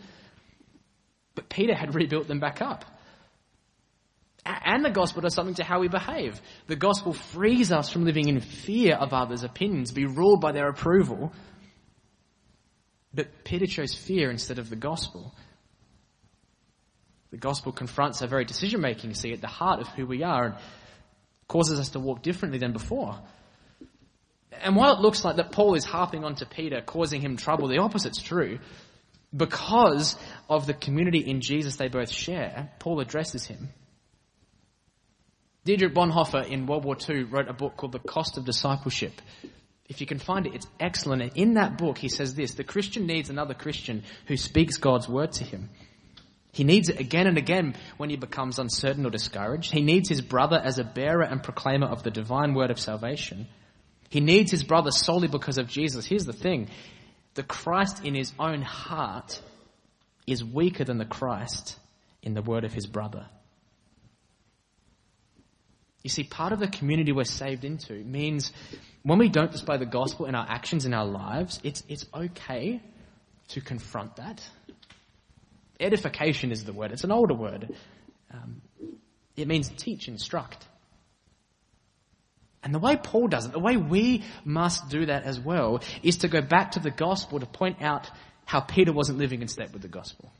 But 1.36 1.48
Peter 1.48 1.76
had 1.76 1.94
rebuilt 1.94 2.26
them 2.26 2.40
back 2.40 2.60
up. 2.60 2.84
And 4.44 4.84
the 4.84 4.90
gospel 4.90 5.22
does 5.22 5.34
something 5.34 5.56
to 5.56 5.64
how 5.64 5.80
we 5.80 5.88
behave. 5.88 6.40
The 6.66 6.76
gospel 6.76 7.12
frees 7.12 7.70
us 7.72 7.90
from 7.90 8.04
living 8.04 8.28
in 8.28 8.40
fear 8.40 8.94
of 8.94 9.12
others' 9.12 9.42
opinions, 9.42 9.92
be 9.92 10.06
ruled 10.06 10.40
by 10.40 10.52
their 10.52 10.68
approval. 10.68 11.32
But 13.12 13.44
Peter 13.44 13.66
chose 13.66 13.94
fear 13.94 14.30
instead 14.30 14.58
of 14.58 14.70
the 14.70 14.76
gospel. 14.76 15.34
The 17.30 17.36
gospel 17.36 17.72
confronts 17.72 18.22
our 18.22 18.28
very 18.28 18.44
decision 18.44 18.80
making, 18.80 19.14
see, 19.14 19.32
at 19.32 19.40
the 19.40 19.46
heart 19.46 19.80
of 19.80 19.88
who 19.88 20.06
we 20.06 20.22
are, 20.22 20.46
and 20.46 20.54
causes 21.46 21.78
us 21.78 21.90
to 21.90 22.00
walk 22.00 22.22
differently 22.22 22.58
than 22.58 22.72
before. 22.72 23.18
And 24.62 24.74
while 24.74 24.94
it 24.94 25.00
looks 25.00 25.24
like 25.24 25.36
that 25.36 25.52
Paul 25.52 25.74
is 25.74 25.84
harping 25.84 26.24
onto 26.24 26.44
Peter, 26.44 26.80
causing 26.80 27.20
him 27.20 27.36
trouble, 27.36 27.68
the 27.68 27.78
opposite's 27.78 28.22
true. 28.22 28.58
Because 29.36 30.16
of 30.48 30.66
the 30.66 30.74
community 30.74 31.18
in 31.18 31.40
Jesus 31.40 31.76
they 31.76 31.88
both 31.88 32.10
share, 32.10 32.70
Paul 32.78 33.00
addresses 33.00 33.46
him. 33.46 33.68
Dietrich 35.64 35.94
Bonhoeffer 35.94 36.46
in 36.48 36.66
World 36.66 36.84
War 36.84 36.96
II 37.08 37.24
wrote 37.24 37.48
a 37.48 37.52
book 37.52 37.76
called 37.76 37.92
The 37.92 37.98
Cost 37.98 38.38
of 38.38 38.44
Discipleship. 38.44 39.20
If 39.88 40.00
you 40.00 40.06
can 40.06 40.18
find 40.18 40.46
it, 40.46 40.54
it's 40.54 40.66
excellent. 40.78 41.22
And 41.22 41.36
in 41.36 41.54
that 41.54 41.76
book, 41.76 41.98
he 41.98 42.08
says 42.08 42.34
this 42.34 42.54
The 42.54 42.64
Christian 42.64 43.06
needs 43.06 43.28
another 43.28 43.54
Christian 43.54 44.04
who 44.26 44.36
speaks 44.36 44.78
God's 44.78 45.08
word 45.08 45.32
to 45.32 45.44
him. 45.44 45.68
He 46.52 46.64
needs 46.64 46.88
it 46.88 46.98
again 46.98 47.26
and 47.26 47.38
again 47.38 47.74
when 47.96 48.10
he 48.10 48.16
becomes 48.16 48.58
uncertain 48.58 49.06
or 49.06 49.10
discouraged. 49.10 49.72
He 49.72 49.82
needs 49.82 50.08
his 50.08 50.20
brother 50.20 50.58
as 50.58 50.78
a 50.78 50.84
bearer 50.84 51.22
and 51.22 51.42
proclaimer 51.42 51.86
of 51.86 52.02
the 52.02 52.10
divine 52.10 52.54
word 52.54 52.70
of 52.70 52.80
salvation. 52.80 53.46
He 54.08 54.20
needs 54.20 54.50
his 54.50 54.64
brother 54.64 54.90
solely 54.90 55.28
because 55.28 55.58
of 55.58 55.68
Jesus. 55.68 56.06
Here's 56.06 56.24
the 56.24 56.32
thing 56.32 56.68
the 57.34 57.42
Christ 57.42 58.04
in 58.04 58.14
his 58.14 58.32
own 58.38 58.62
heart 58.62 59.40
is 60.26 60.44
weaker 60.44 60.84
than 60.84 60.98
the 60.98 61.04
Christ 61.04 61.78
in 62.22 62.34
the 62.34 62.42
word 62.42 62.64
of 62.64 62.72
his 62.72 62.86
brother. 62.86 63.26
You 66.10 66.24
see, 66.24 66.24
part 66.24 66.52
of 66.52 66.58
the 66.58 66.66
community 66.66 67.12
we're 67.12 67.22
saved 67.22 67.64
into 67.64 67.92
means 67.92 68.52
when 69.04 69.20
we 69.20 69.28
don't 69.28 69.52
display 69.52 69.76
the 69.76 69.86
gospel 69.86 70.26
in 70.26 70.34
our 70.34 70.44
actions, 70.48 70.84
in 70.84 70.92
our 70.92 71.06
lives, 71.06 71.60
it's, 71.62 71.84
it's 71.88 72.04
okay 72.12 72.82
to 73.50 73.60
confront 73.60 74.16
that. 74.16 74.42
Edification 75.78 76.50
is 76.50 76.64
the 76.64 76.72
word. 76.72 76.90
It's 76.90 77.04
an 77.04 77.12
older 77.12 77.34
word. 77.34 77.72
Um, 78.34 78.60
it 79.36 79.46
means 79.46 79.68
teach, 79.68 80.08
instruct. 80.08 80.66
And 82.64 82.74
the 82.74 82.80
way 82.80 82.96
Paul 82.96 83.28
does 83.28 83.46
it, 83.46 83.52
the 83.52 83.60
way 83.60 83.76
we 83.76 84.24
must 84.44 84.88
do 84.88 85.06
that 85.06 85.22
as 85.22 85.38
well, 85.38 85.80
is 86.02 86.18
to 86.18 86.28
go 86.28 86.40
back 86.40 86.72
to 86.72 86.80
the 86.80 86.90
gospel 86.90 87.38
to 87.38 87.46
point 87.46 87.82
out 87.82 88.10
how 88.46 88.58
Peter 88.58 88.92
wasn't 88.92 89.18
living 89.18 89.42
in 89.42 89.48
step 89.48 89.72
with 89.72 89.82
the 89.82 89.88
gospel. 89.88 90.32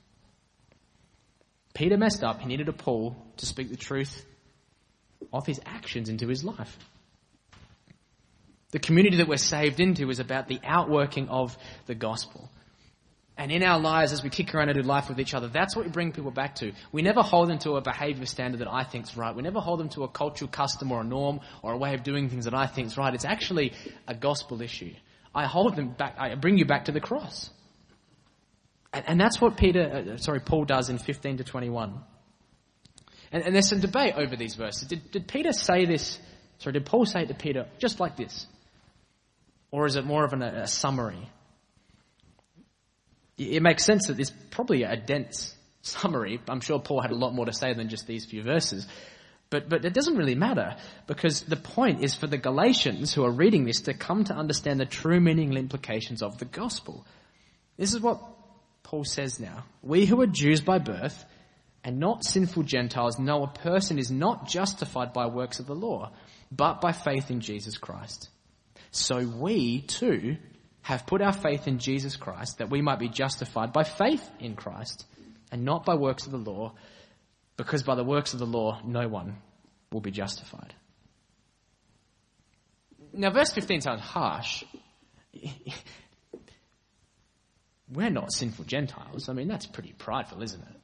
Peter 1.75 1.97
messed 1.97 2.25
up. 2.25 2.41
He 2.41 2.49
needed 2.49 2.69
a 2.69 2.73
Paul 2.73 3.17
to 3.37 3.47
speak 3.47 3.71
the 3.71 3.77
truth 3.77 4.27
of 5.33 5.47
his 5.47 5.61
actions 5.65 6.09
into 6.09 6.29
his 6.29 6.45
life. 6.45 6.77
The 8.73 8.79
community 8.79 9.17
that 9.17 9.29
we're 9.29 9.37
saved 9.37 9.81
into 9.81 10.11
is 10.11 10.21
about 10.21 10.49
the 10.49 10.61
outworking 10.65 11.29
of 11.29 11.57
the 11.87 11.95
gospel. 11.95 12.49
And 13.37 13.51
in 13.51 13.63
our 13.63 13.81
lives, 13.81 14.13
as 14.13 14.23
we 14.23 14.29
kick 14.29 14.55
around 14.55 14.69
and 14.69 14.77
do 14.77 14.87
life 14.87 15.09
with 15.09 15.19
each 15.19 15.33
other, 15.33 15.49
that's 15.49 15.75
what 15.75 15.87
we 15.87 15.91
bring 15.91 16.13
people 16.13 16.31
back 16.31 16.57
to. 16.57 16.73
We 16.93 17.01
never 17.01 17.23
hold 17.23 17.49
them 17.49 17.59
to 17.61 17.77
a 17.77 17.81
behavior 17.81 18.27
standard 18.27 18.61
that 18.61 18.71
I 18.71 18.85
think 18.85 19.05
is 19.05 19.17
right. 19.17 19.35
We 19.35 19.43
never 19.43 19.61
hold 19.61 19.81
them 19.81 19.89
to 19.91 20.05
a 20.05 20.09
cultural 20.09 20.51
custom 20.51 20.93
or 20.93 21.01
a 21.01 21.05
norm 21.05 21.41
or 21.63 21.73
a 21.73 21.79
way 21.79 21.95
of 21.95 22.03
doing 22.03 22.29
things 22.29 22.45
that 22.45 22.53
I 22.55 22.67
think 22.67 22.89
is 22.89 22.99
right. 22.99 23.15
It's 23.15 23.25
actually 23.25 23.73
a 24.07 24.15
gospel 24.15 24.61
issue. 24.61 24.93
I 25.35 25.47
hold 25.47 25.75
them 25.75 25.93
back, 25.93 26.17
I 26.19 26.35
bring 26.35 26.59
you 26.59 26.67
back 26.67 26.85
to 26.85 26.93
the 26.93 27.01
cross. 27.01 27.49
And, 28.93 29.05
and 29.09 29.21
that's 29.21 29.41
what 29.41 29.57
Peter, 29.57 30.13
uh, 30.13 30.17
sorry, 30.19 30.41
Paul 30.41 30.67
does 30.67 30.91
in 30.91 30.99
15 30.99 31.39
to 31.39 31.45
21. 31.45 31.99
And, 33.33 33.45
and 33.45 33.55
there's 33.55 33.69
some 33.69 33.81
debate 33.81 34.15
over 34.17 34.37
these 34.37 34.55
verses. 34.55 34.89
Did, 34.89 35.11
did 35.11 35.29
Peter 35.29 35.53
say 35.53 35.85
this, 35.85 36.19
sorry, 36.59 36.75
did 36.75 36.87
Paul 36.87 37.07
say 37.07 37.23
it 37.23 37.29
to 37.29 37.35
Peter 37.35 37.67
just 37.79 38.01
like 38.01 38.17
this? 38.17 38.47
Or 39.71 39.87
is 39.87 39.97
it 39.97 40.05
more 40.05 40.25
of 40.25 40.33
an, 40.33 40.43
a 40.43 40.67
summary? 40.67 41.29
It 43.39 43.63
makes 43.63 43.85
sense 43.85 44.09
that 44.09 44.19
it's 44.19 44.33
probably 44.51 44.83
a 44.83 44.97
dense 44.97 45.55
summary. 45.83 46.41
I'm 46.49 46.61
sure 46.61 46.81
Paul 46.81 47.01
had 47.01 47.13
a 47.13 47.17
lot 47.17 47.35
more 47.35 47.47
to 47.47 47.53
say 47.53 47.73
than 47.73 47.89
just 47.89 48.07
these 48.07 48.27
few 48.27 48.43
verses. 48.43 48.87
But, 49.49 49.69
but 49.69 49.85
it 49.85 49.95
doesn't 49.95 50.17
really 50.17 50.37
matter 50.37 50.77
because 51.09 51.43
the 51.43 51.57
point 51.57 52.05
is 52.05 52.15
for 52.15 52.29
the 52.29 52.39
Galatians 52.39 53.13
who 53.13 53.25
are 53.25 53.33
reading 53.33 53.65
this 53.65 53.83
to 53.83 53.95
come 53.95 54.23
to 54.25 54.35
understand 54.35 54.79
the 54.79 54.87
true 54.87 55.19
meaning 55.19 55.49
and 55.49 55.59
implications 55.59 56.23
of 56.23 56.39
the 56.39 56.45
gospel. 56.45 57.05
This 57.77 57.93
is 57.93 58.01
what 58.01 58.21
Paul 58.85 59.05
says 59.05 59.41
now. 59.41 59.65
We 59.83 60.07
who 60.07 60.21
are 60.21 60.27
Jews 60.27 60.61
by 60.61 60.79
birth 60.79 61.25
and 61.83 61.99
not 61.99 62.25
sinful 62.25 62.65
Gentiles 62.65 63.19
know 63.19 63.43
a 63.43 63.49
person 63.49 63.99
is 63.99 64.11
not 64.11 64.49
justified 64.49 65.13
by 65.13 65.27
works 65.27 65.61
of 65.61 65.67
the 65.67 65.75
law, 65.75 66.13
but 66.53 66.81
by 66.81 66.93
faith 66.93 67.31
in 67.31 67.41
Jesus 67.41 67.79
Christ. 67.79 68.29
So 68.91 69.21
we 69.21 69.83
too 69.83 70.37
have 70.83 71.07
put 71.07 71.23
our 71.23 71.33
faith 71.33 71.69
in 71.69 71.79
Jesus 71.79 72.17
Christ 72.17 72.59
that 72.59 72.71
we 72.71 72.83
might 72.83 72.99
be 72.99 73.09
justified 73.09 73.73
by 73.73 73.85
faith 73.85 74.29
in 74.39 74.57
Christ 74.57 75.07
and 75.53 75.65
not 75.65 75.85
by 75.85 75.95
works 75.95 76.27
of 76.27 76.33
the 76.33 76.39
law, 76.39 76.75
because 77.57 77.83
by 77.83 77.95
the 77.95 78.05
works 78.05 78.33
of 78.33 78.39
the 78.39 78.47
law 78.47 78.81
no 78.85 79.09
one 79.09 79.37
will 79.93 80.01
be 80.01 80.11
justified. 80.11 80.75
Now, 83.13 83.31
verse 83.31 83.53
15 83.53 83.81
sounds 83.81 84.01
harsh. 84.01 84.65
We're 87.93 88.11
not 88.11 88.33
sinful 88.33 88.67
Gentiles. 88.67 89.29
I 89.29 89.33
mean, 89.33 89.49
that's 89.49 89.67
pretty 89.67 89.93
prideful, 89.93 90.43
isn't 90.43 90.63
it? 90.63 90.80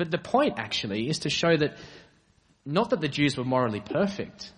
But 0.00 0.10
the 0.10 0.16
point 0.16 0.54
actually 0.56 1.10
is 1.10 1.18
to 1.20 1.28
show 1.28 1.58
that 1.58 1.76
not 2.64 2.88
that 2.88 3.02
the 3.02 3.08
Jews 3.08 3.36
were 3.36 3.44
morally 3.44 3.80
perfect. 3.80 4.50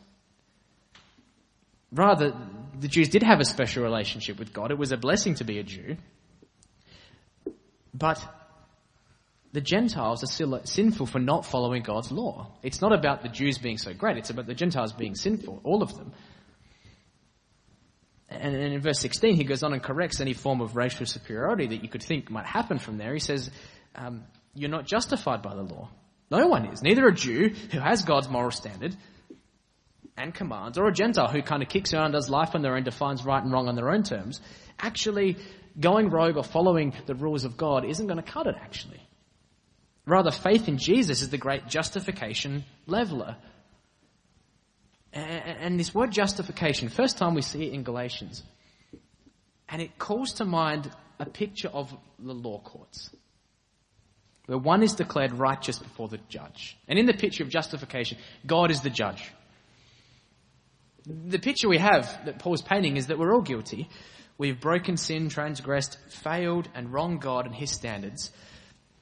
Rather, 1.90 2.32
the 2.78 2.86
Jews 2.86 3.08
did 3.08 3.24
have 3.24 3.40
a 3.40 3.44
special 3.44 3.82
relationship 3.82 4.38
with 4.38 4.52
God. 4.52 4.70
It 4.70 4.78
was 4.78 4.92
a 4.92 4.96
blessing 4.96 5.34
to 5.34 5.44
be 5.44 5.58
a 5.58 5.64
Jew. 5.64 5.96
But 7.92 8.24
the 9.50 9.60
Gentiles 9.60 10.22
are 10.22 10.28
still 10.28 10.60
sinful 10.62 11.06
for 11.06 11.18
not 11.18 11.44
following 11.44 11.82
God's 11.82 12.12
law. 12.12 12.52
It's 12.62 12.80
not 12.80 12.92
about 12.92 13.22
the 13.22 13.28
Jews 13.28 13.58
being 13.58 13.78
so 13.78 13.92
great, 13.92 14.18
it's 14.18 14.30
about 14.30 14.46
the 14.46 14.54
Gentiles 14.54 14.92
being 14.92 15.16
sinful, 15.16 15.60
all 15.64 15.82
of 15.82 15.92
them. 15.96 16.12
And 18.28 18.54
in 18.54 18.80
verse 18.80 19.00
16, 19.00 19.34
he 19.34 19.42
goes 19.42 19.64
on 19.64 19.72
and 19.72 19.82
corrects 19.82 20.20
any 20.20 20.34
form 20.34 20.60
of 20.60 20.76
racial 20.76 21.04
superiority 21.04 21.66
that 21.66 21.82
you 21.82 21.88
could 21.88 22.04
think 22.04 22.30
might 22.30 22.46
happen 22.46 22.78
from 22.78 22.96
there. 22.96 23.12
He 23.12 23.18
says, 23.18 23.50
um, 23.96 24.22
You're 24.54 24.70
not 24.70 24.86
justified 24.86 25.42
by 25.42 25.54
the 25.54 25.62
law. 25.62 25.88
No 26.30 26.46
one 26.46 26.66
is. 26.66 26.82
Neither 26.82 27.06
a 27.06 27.14
Jew 27.14 27.50
who 27.70 27.78
has 27.78 28.02
God's 28.02 28.28
moral 28.28 28.50
standard 28.50 28.96
and 30.16 30.34
commands, 30.34 30.78
or 30.78 30.86
a 30.86 30.92
Gentile 30.92 31.28
who 31.28 31.42
kind 31.42 31.62
of 31.62 31.68
kicks 31.68 31.94
around, 31.94 32.12
does 32.12 32.28
life 32.28 32.54
on 32.54 32.62
their 32.62 32.76
own, 32.76 32.84
defines 32.84 33.24
right 33.24 33.42
and 33.42 33.52
wrong 33.52 33.68
on 33.68 33.76
their 33.76 33.90
own 33.90 34.02
terms. 34.02 34.40
Actually, 34.78 35.36
going 35.78 36.10
rogue 36.10 36.36
or 36.36 36.44
following 36.44 36.92
the 37.06 37.14
rules 37.14 37.44
of 37.44 37.56
God 37.56 37.84
isn't 37.84 38.06
going 38.06 38.22
to 38.22 38.30
cut 38.30 38.46
it, 38.46 38.54
actually. 38.60 39.00
Rather, 40.04 40.30
faith 40.30 40.68
in 40.68 40.78
Jesus 40.78 41.22
is 41.22 41.30
the 41.30 41.38
great 41.38 41.66
justification 41.68 42.64
leveler. 42.86 43.36
And 45.12 45.78
this 45.78 45.94
word 45.94 46.10
justification, 46.10 46.88
first 46.88 47.18
time 47.18 47.34
we 47.34 47.42
see 47.42 47.66
it 47.66 47.72
in 47.72 47.82
Galatians, 47.82 48.42
and 49.68 49.80
it 49.80 49.98
calls 49.98 50.34
to 50.34 50.44
mind 50.44 50.90
a 51.18 51.26
picture 51.26 51.68
of 51.68 51.94
the 52.18 52.34
law 52.34 52.58
courts, 52.60 53.10
where 54.46 54.58
one 54.58 54.82
is 54.82 54.94
declared 54.94 55.32
righteous 55.32 55.78
before 55.78 56.08
the 56.08 56.18
judge. 56.28 56.76
And 56.88 56.98
in 56.98 57.06
the 57.06 57.14
picture 57.14 57.44
of 57.44 57.48
justification, 57.48 58.18
God 58.46 58.70
is 58.70 58.80
the 58.80 58.90
judge. 58.90 59.30
The 61.06 61.38
picture 61.38 61.68
we 61.68 61.78
have 61.78 62.24
that 62.26 62.38
Paul's 62.38 62.62
painting 62.62 62.96
is 62.96 63.08
that 63.08 63.18
we're 63.18 63.34
all 63.34 63.42
guilty. 63.42 63.88
We've 64.38 64.60
broken 64.60 64.96
sin, 64.96 65.28
transgressed, 65.28 65.98
failed, 66.08 66.68
and 66.74 66.92
wronged 66.92 67.20
God 67.20 67.46
and 67.46 67.54
his 67.54 67.70
standards. 67.70 68.30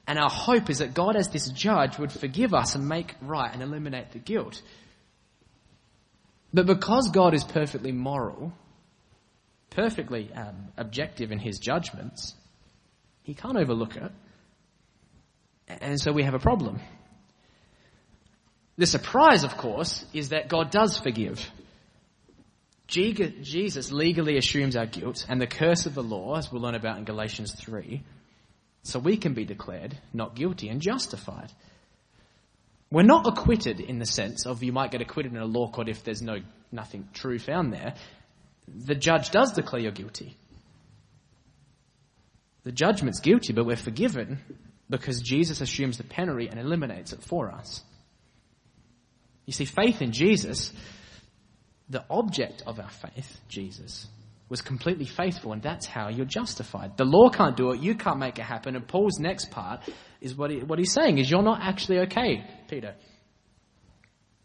And 0.07 0.19
our 0.19 0.29
hope 0.29 0.69
is 0.69 0.79
that 0.79 0.93
God, 0.93 1.15
as 1.15 1.29
this 1.29 1.49
judge, 1.49 1.97
would 1.97 2.11
forgive 2.11 2.53
us 2.53 2.75
and 2.75 2.87
make 2.87 3.15
right 3.21 3.51
and 3.51 3.61
eliminate 3.61 4.11
the 4.11 4.19
guilt. 4.19 4.61
But 6.53 6.65
because 6.65 7.09
God 7.09 7.33
is 7.33 7.43
perfectly 7.43 7.91
moral, 7.91 8.51
perfectly 9.69 10.31
um, 10.33 10.67
objective 10.75 11.31
in 11.31 11.39
his 11.39 11.59
judgments, 11.59 12.35
he 13.23 13.33
can't 13.33 13.57
overlook 13.57 13.95
it. 13.95 14.11
And 15.79 15.99
so 15.99 16.11
we 16.11 16.23
have 16.23 16.33
a 16.33 16.39
problem. 16.39 16.79
The 18.77 18.87
surprise, 18.87 19.43
of 19.43 19.57
course, 19.57 20.05
is 20.13 20.29
that 20.29 20.49
God 20.49 20.71
does 20.71 20.97
forgive. 20.97 21.49
Jesus 22.87 23.91
legally 23.91 24.37
assumes 24.37 24.75
our 24.75 24.85
guilt 24.85 25.25
and 25.29 25.39
the 25.39 25.47
curse 25.47 25.85
of 25.85 25.93
the 25.93 26.03
law, 26.03 26.35
as 26.35 26.51
we'll 26.51 26.61
learn 26.61 26.75
about 26.75 26.97
in 26.97 27.05
Galatians 27.05 27.53
3, 27.53 28.03
so 28.83 28.99
we 28.99 29.15
can 29.15 29.33
be 29.33 29.45
declared 29.45 29.97
not 30.13 30.35
guilty 30.35 30.67
and 30.67 30.81
justified. 30.81 31.51
We're 32.91 33.03
not 33.03 33.27
acquitted 33.27 33.79
in 33.79 33.99
the 33.99 34.05
sense 34.05 34.45
of 34.45 34.63
you 34.63 34.73
might 34.73 34.91
get 34.91 35.01
acquitted 35.01 35.31
in 35.31 35.37
a 35.37 35.45
law 35.45 35.69
court 35.69 35.87
if 35.87 36.03
there's 36.03 36.21
no 36.21 36.39
nothing 36.71 37.07
true 37.13 37.39
found 37.39 37.71
there. 37.71 37.93
The 38.67 38.95
judge 38.95 39.29
does 39.29 39.53
declare 39.53 39.81
you're 39.81 39.91
guilty. 39.91 40.35
The 42.63 42.71
judgment's 42.71 43.21
guilty, 43.21 43.53
but 43.53 43.65
we're 43.65 43.77
forgiven 43.77 44.39
because 44.91 45.21
Jesus 45.23 45.61
assumes 45.61 45.97
the 45.97 46.03
penalty 46.03 46.47
and 46.47 46.59
eliminates 46.59 47.13
it 47.13 47.23
for 47.23 47.49
us. 47.49 47.81
You 49.47 49.53
see, 49.53 49.65
faith 49.65 50.03
in 50.03 50.11
Jesus 50.11 50.71
the 51.91 52.05
object 52.09 52.63
of 52.65 52.79
our 52.79 52.89
faith, 52.89 53.39
Jesus, 53.49 54.07
was 54.49 54.61
completely 54.61 55.05
faithful, 55.05 55.51
and 55.51 55.61
that's 55.61 55.85
how 55.85 56.07
you're 56.07 56.25
justified. 56.25 56.97
The 56.97 57.05
law 57.05 57.29
can't 57.29 57.55
do 57.55 57.71
it, 57.71 57.81
you 57.81 57.95
can't 57.95 58.17
make 58.17 58.39
it 58.39 58.43
happen, 58.43 58.75
and 58.75 58.87
Paul's 58.87 59.19
next 59.19 59.51
part 59.51 59.81
is 60.21 60.35
what, 60.35 60.51
he, 60.51 60.59
what 60.59 60.79
he's 60.79 60.93
saying 60.93 61.17
is 61.17 61.29
you're 61.29 61.43
not 61.43 61.61
actually 61.61 61.99
okay, 61.99 62.45
Peter. 62.69 62.95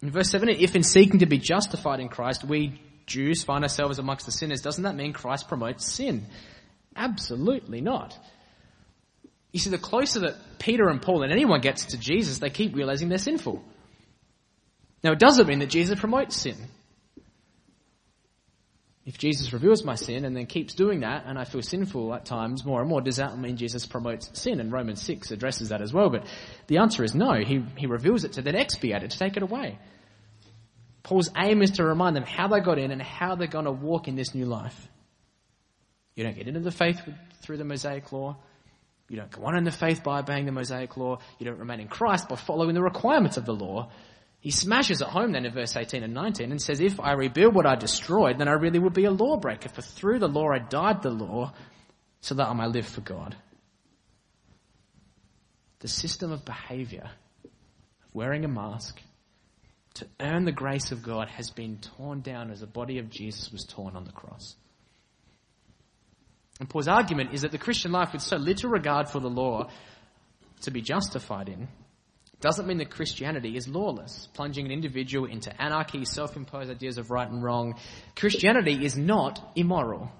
In 0.02 0.10
verse 0.10 0.28
7, 0.30 0.48
if 0.48 0.74
in 0.74 0.82
seeking 0.82 1.20
to 1.20 1.26
be 1.26 1.38
justified 1.38 2.00
in 2.00 2.08
Christ, 2.08 2.44
we 2.44 2.80
Jews 3.06 3.44
find 3.44 3.62
ourselves 3.62 4.00
amongst 4.00 4.26
the 4.26 4.32
sinners, 4.32 4.60
doesn't 4.60 4.82
that 4.82 4.96
mean 4.96 5.12
Christ 5.12 5.48
promotes 5.48 5.86
sin? 5.86 6.26
Absolutely 6.96 7.80
not. 7.80 8.18
You 9.52 9.60
see, 9.60 9.70
the 9.70 9.78
closer 9.78 10.20
that 10.20 10.58
Peter 10.58 10.88
and 10.88 11.00
Paul 11.00 11.22
and 11.22 11.32
anyone 11.32 11.60
gets 11.60 11.86
to 11.86 11.98
Jesus, 11.98 12.38
they 12.38 12.50
keep 12.50 12.74
realizing 12.74 13.08
they're 13.08 13.18
sinful. 13.18 13.62
Now, 15.02 15.12
it 15.12 15.18
doesn't 15.18 15.46
mean 15.46 15.60
that 15.60 15.70
Jesus 15.70 15.98
promotes 15.98 16.36
sin. 16.36 16.56
If 19.06 19.18
Jesus 19.18 19.52
reveals 19.52 19.84
my 19.84 19.94
sin 19.94 20.24
and 20.24 20.36
then 20.36 20.46
keeps 20.46 20.74
doing 20.74 21.00
that, 21.00 21.26
and 21.26 21.38
I 21.38 21.44
feel 21.44 21.62
sinful 21.62 22.12
at 22.12 22.24
times 22.24 22.64
more 22.64 22.80
and 22.80 22.90
more, 22.90 23.00
does 23.00 23.16
that 23.16 23.38
mean 23.38 23.56
Jesus 23.56 23.86
promotes 23.86 24.28
sin? 24.38 24.58
And 24.58 24.72
Romans 24.72 25.00
6 25.02 25.30
addresses 25.30 25.68
that 25.68 25.80
as 25.80 25.92
well. 25.92 26.10
But 26.10 26.26
the 26.66 26.78
answer 26.78 27.04
is 27.04 27.14
no. 27.14 27.34
He, 27.34 27.64
he 27.76 27.86
reveals 27.86 28.24
it 28.24 28.32
to 28.32 28.42
then 28.42 28.56
expiate 28.56 29.04
it, 29.04 29.12
to 29.12 29.18
take 29.18 29.36
it 29.36 29.44
away. 29.44 29.78
Paul's 31.04 31.30
aim 31.36 31.62
is 31.62 31.70
to 31.72 31.84
remind 31.84 32.16
them 32.16 32.24
how 32.24 32.48
they 32.48 32.58
got 32.58 32.80
in 32.80 32.90
and 32.90 33.00
how 33.00 33.36
they're 33.36 33.46
going 33.46 33.66
to 33.66 33.70
walk 33.70 34.08
in 34.08 34.16
this 34.16 34.34
new 34.34 34.44
life. 34.44 34.88
You 36.16 36.24
don't 36.24 36.34
get 36.34 36.48
into 36.48 36.58
the 36.58 36.72
faith 36.72 37.00
through 37.42 37.58
the 37.58 37.64
Mosaic 37.64 38.10
law. 38.10 38.38
You 39.08 39.16
don't 39.16 39.30
go 39.30 39.44
on 39.44 39.56
in 39.56 39.64
the 39.64 39.70
faith 39.70 40.02
by 40.02 40.18
obeying 40.18 40.46
the 40.46 40.52
Mosaic 40.52 40.96
law. 40.96 41.18
You 41.38 41.46
don't 41.46 41.58
remain 41.58 41.80
in 41.80 41.88
Christ 41.88 42.28
by 42.28 42.36
following 42.36 42.74
the 42.74 42.82
requirements 42.82 43.36
of 43.36 43.46
the 43.46 43.54
law. 43.54 43.90
He 44.40 44.50
smashes 44.50 45.00
it 45.00 45.08
home 45.08 45.32
then 45.32 45.44
in 45.44 45.52
verse 45.52 45.76
18 45.76 46.02
and 46.02 46.14
19 46.14 46.50
and 46.50 46.60
says, 46.60 46.80
If 46.80 47.00
I 47.00 47.12
rebuild 47.12 47.54
what 47.54 47.66
I 47.66 47.76
destroyed, 47.76 48.38
then 48.38 48.48
I 48.48 48.52
really 48.52 48.78
would 48.78 48.92
be 48.92 49.04
a 49.04 49.10
lawbreaker, 49.10 49.68
for 49.68 49.82
through 49.82 50.18
the 50.18 50.28
law 50.28 50.50
I 50.50 50.58
died 50.58 51.02
the 51.02 51.10
law 51.10 51.52
so 52.20 52.34
that 52.34 52.48
I 52.48 52.52
might 52.52 52.70
live 52.70 52.86
for 52.86 53.00
God. 53.00 53.36
The 55.80 55.88
system 55.88 56.32
of 56.32 56.44
behavior, 56.44 57.10
of 57.44 58.14
wearing 58.14 58.44
a 58.44 58.48
mask, 58.48 59.00
to 59.94 60.06
earn 60.20 60.44
the 60.44 60.52
grace 60.52 60.92
of 60.92 61.02
God 61.02 61.28
has 61.28 61.50
been 61.50 61.78
torn 61.78 62.20
down 62.20 62.50
as 62.50 62.60
the 62.60 62.66
body 62.66 62.98
of 62.98 63.08
Jesus 63.08 63.50
was 63.50 63.64
torn 63.64 63.96
on 63.96 64.04
the 64.04 64.12
cross. 64.12 64.56
And 66.58 66.68
Paul's 66.68 66.88
argument 66.88 67.34
is 67.34 67.42
that 67.42 67.52
the 67.52 67.58
Christian 67.58 67.92
life 67.92 68.12
with 68.12 68.22
so 68.22 68.36
little 68.36 68.70
regard 68.70 69.08
for 69.08 69.20
the 69.20 69.28
law 69.28 69.68
to 70.62 70.70
be 70.70 70.80
justified 70.80 71.48
in 71.48 71.68
doesn't 72.40 72.66
mean 72.66 72.78
that 72.78 72.90
Christianity 72.90 73.56
is 73.56 73.66
lawless, 73.66 74.28
plunging 74.34 74.66
an 74.66 74.72
individual 74.72 75.26
into 75.26 75.50
anarchy, 75.60 76.04
self 76.04 76.36
imposed 76.36 76.70
ideas 76.70 76.98
of 76.98 77.10
right 77.10 77.28
and 77.28 77.42
wrong. 77.42 77.74
Christianity 78.14 78.84
is 78.84 78.96
not 78.96 79.52
immoral, 79.56 80.10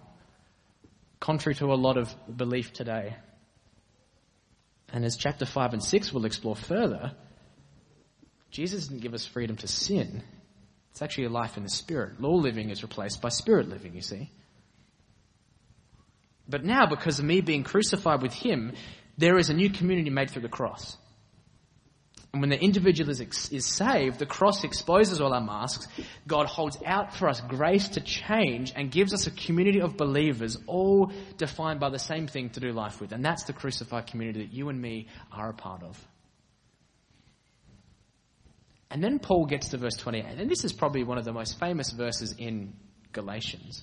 contrary 1.21 1.55
to 1.57 1.73
a 1.73 1.75
lot 1.75 1.97
of 1.99 2.15
belief 2.35 2.73
today. 2.73 3.17
And 4.93 5.05
as 5.05 5.17
chapter 5.17 5.45
5 5.45 5.75
and 5.75 5.83
6 5.83 6.13
will 6.13 6.25
explore 6.25 6.57
further, 6.57 7.13
Jesus 8.51 8.87
didn't 8.87 9.03
give 9.03 9.15
us 9.15 9.27
freedom 9.27 9.57
to 9.57 9.69
sin. 9.69 10.23
It's 10.93 11.03
actually 11.03 11.25
a 11.25 11.31
life 11.31 11.59
in 11.59 11.63
the 11.63 11.69
Spirit. 11.69 12.21
Law 12.21 12.37
living 12.37 12.71
is 12.71 12.83
replaced 12.83 13.21
by 13.21 13.29
Spirit 13.29 13.69
living, 13.69 13.95
you 13.95 14.01
see. 14.01 14.31
But 16.49 16.65
now, 16.65 16.87
because 16.87 17.19
of 17.19 17.25
me 17.25 17.41
being 17.41 17.65
crucified 17.65 18.23
with 18.23 18.33
Him, 18.33 18.73
there 19.19 19.39
is 19.39 19.51
a 19.51 19.55
new 19.55 19.71
community 19.71 20.11
made 20.11 20.31
through 20.31 20.43
the 20.43 20.49
cross. 20.49 20.97
And 22.33 22.43
when 22.43 22.51
the 22.51 22.61
individual 22.61 23.11
is, 23.11 23.51
is 23.51 23.65
saved, 23.65 24.19
the 24.19 24.27
cross 24.27 24.63
exposes 24.63 25.23
all 25.23 25.33
our 25.33 25.41
masks. 25.41 25.89
God 26.27 26.47
holds 26.47 26.77
out 26.85 27.15
for 27.15 27.29
us 27.29 27.41
grace 27.41 27.89
to 27.91 28.01
change 28.01 28.75
and 28.77 28.91
gives 28.91 29.15
us 29.15 29.27
a 29.27 29.31
community 29.31 29.81
of 29.81 29.97
believers, 29.97 30.59
all 30.67 31.13
defined 31.39 31.81
by 31.81 31.89
the 31.89 31.99
same 31.99 32.27
thing 32.27 32.51
to 32.51 32.61
do 32.61 32.73
life 32.73 33.01
with. 33.01 33.13
And 33.13 33.25
that's 33.25 33.45
the 33.45 33.55
crucified 33.55 34.09
community 34.09 34.41
that 34.41 34.53
you 34.53 34.69
and 34.69 34.79
me 34.79 35.09
are 35.33 35.49
a 35.49 35.55
part 35.55 35.83
of. 35.83 35.99
And 38.91 39.03
then 39.03 39.19
Paul 39.19 39.47
gets 39.47 39.71
to 39.71 39.79
verse 39.79 39.97
28, 39.97 40.25
and 40.39 40.51
this 40.51 40.65
is 40.65 40.73
probably 40.73 41.05
one 41.05 41.17
of 41.19 41.25
the 41.25 41.33
most 41.33 41.59
famous 41.59 41.91
verses 41.91 42.35
in 42.39 42.75
Galatians. 43.13 43.83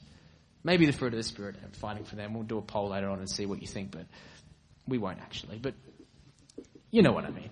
Maybe 0.64 0.86
the 0.86 0.94
fruit 0.94 1.14
of 1.14 1.18
the 1.18 1.24
Spirit 1.24 1.58
and 1.62 1.76
fighting 1.76 2.06
for 2.06 2.16
them. 2.16 2.34
We'll 2.34 2.44
do 2.44 2.58
a 2.58 2.62
poll 2.62 2.90
later 2.90 3.10
on 3.10 3.20
and 3.20 3.30
see 3.30 3.46
what 3.46 3.62
you 3.62 3.68
think, 3.68 3.92
but 3.92 4.06
we 4.88 4.98
won't 4.98 5.20
actually. 5.20 5.58
But 5.58 5.74
you 6.92 7.02
know 7.02 7.12
what 7.12 7.26
I 7.26 7.32
mean 7.32 7.50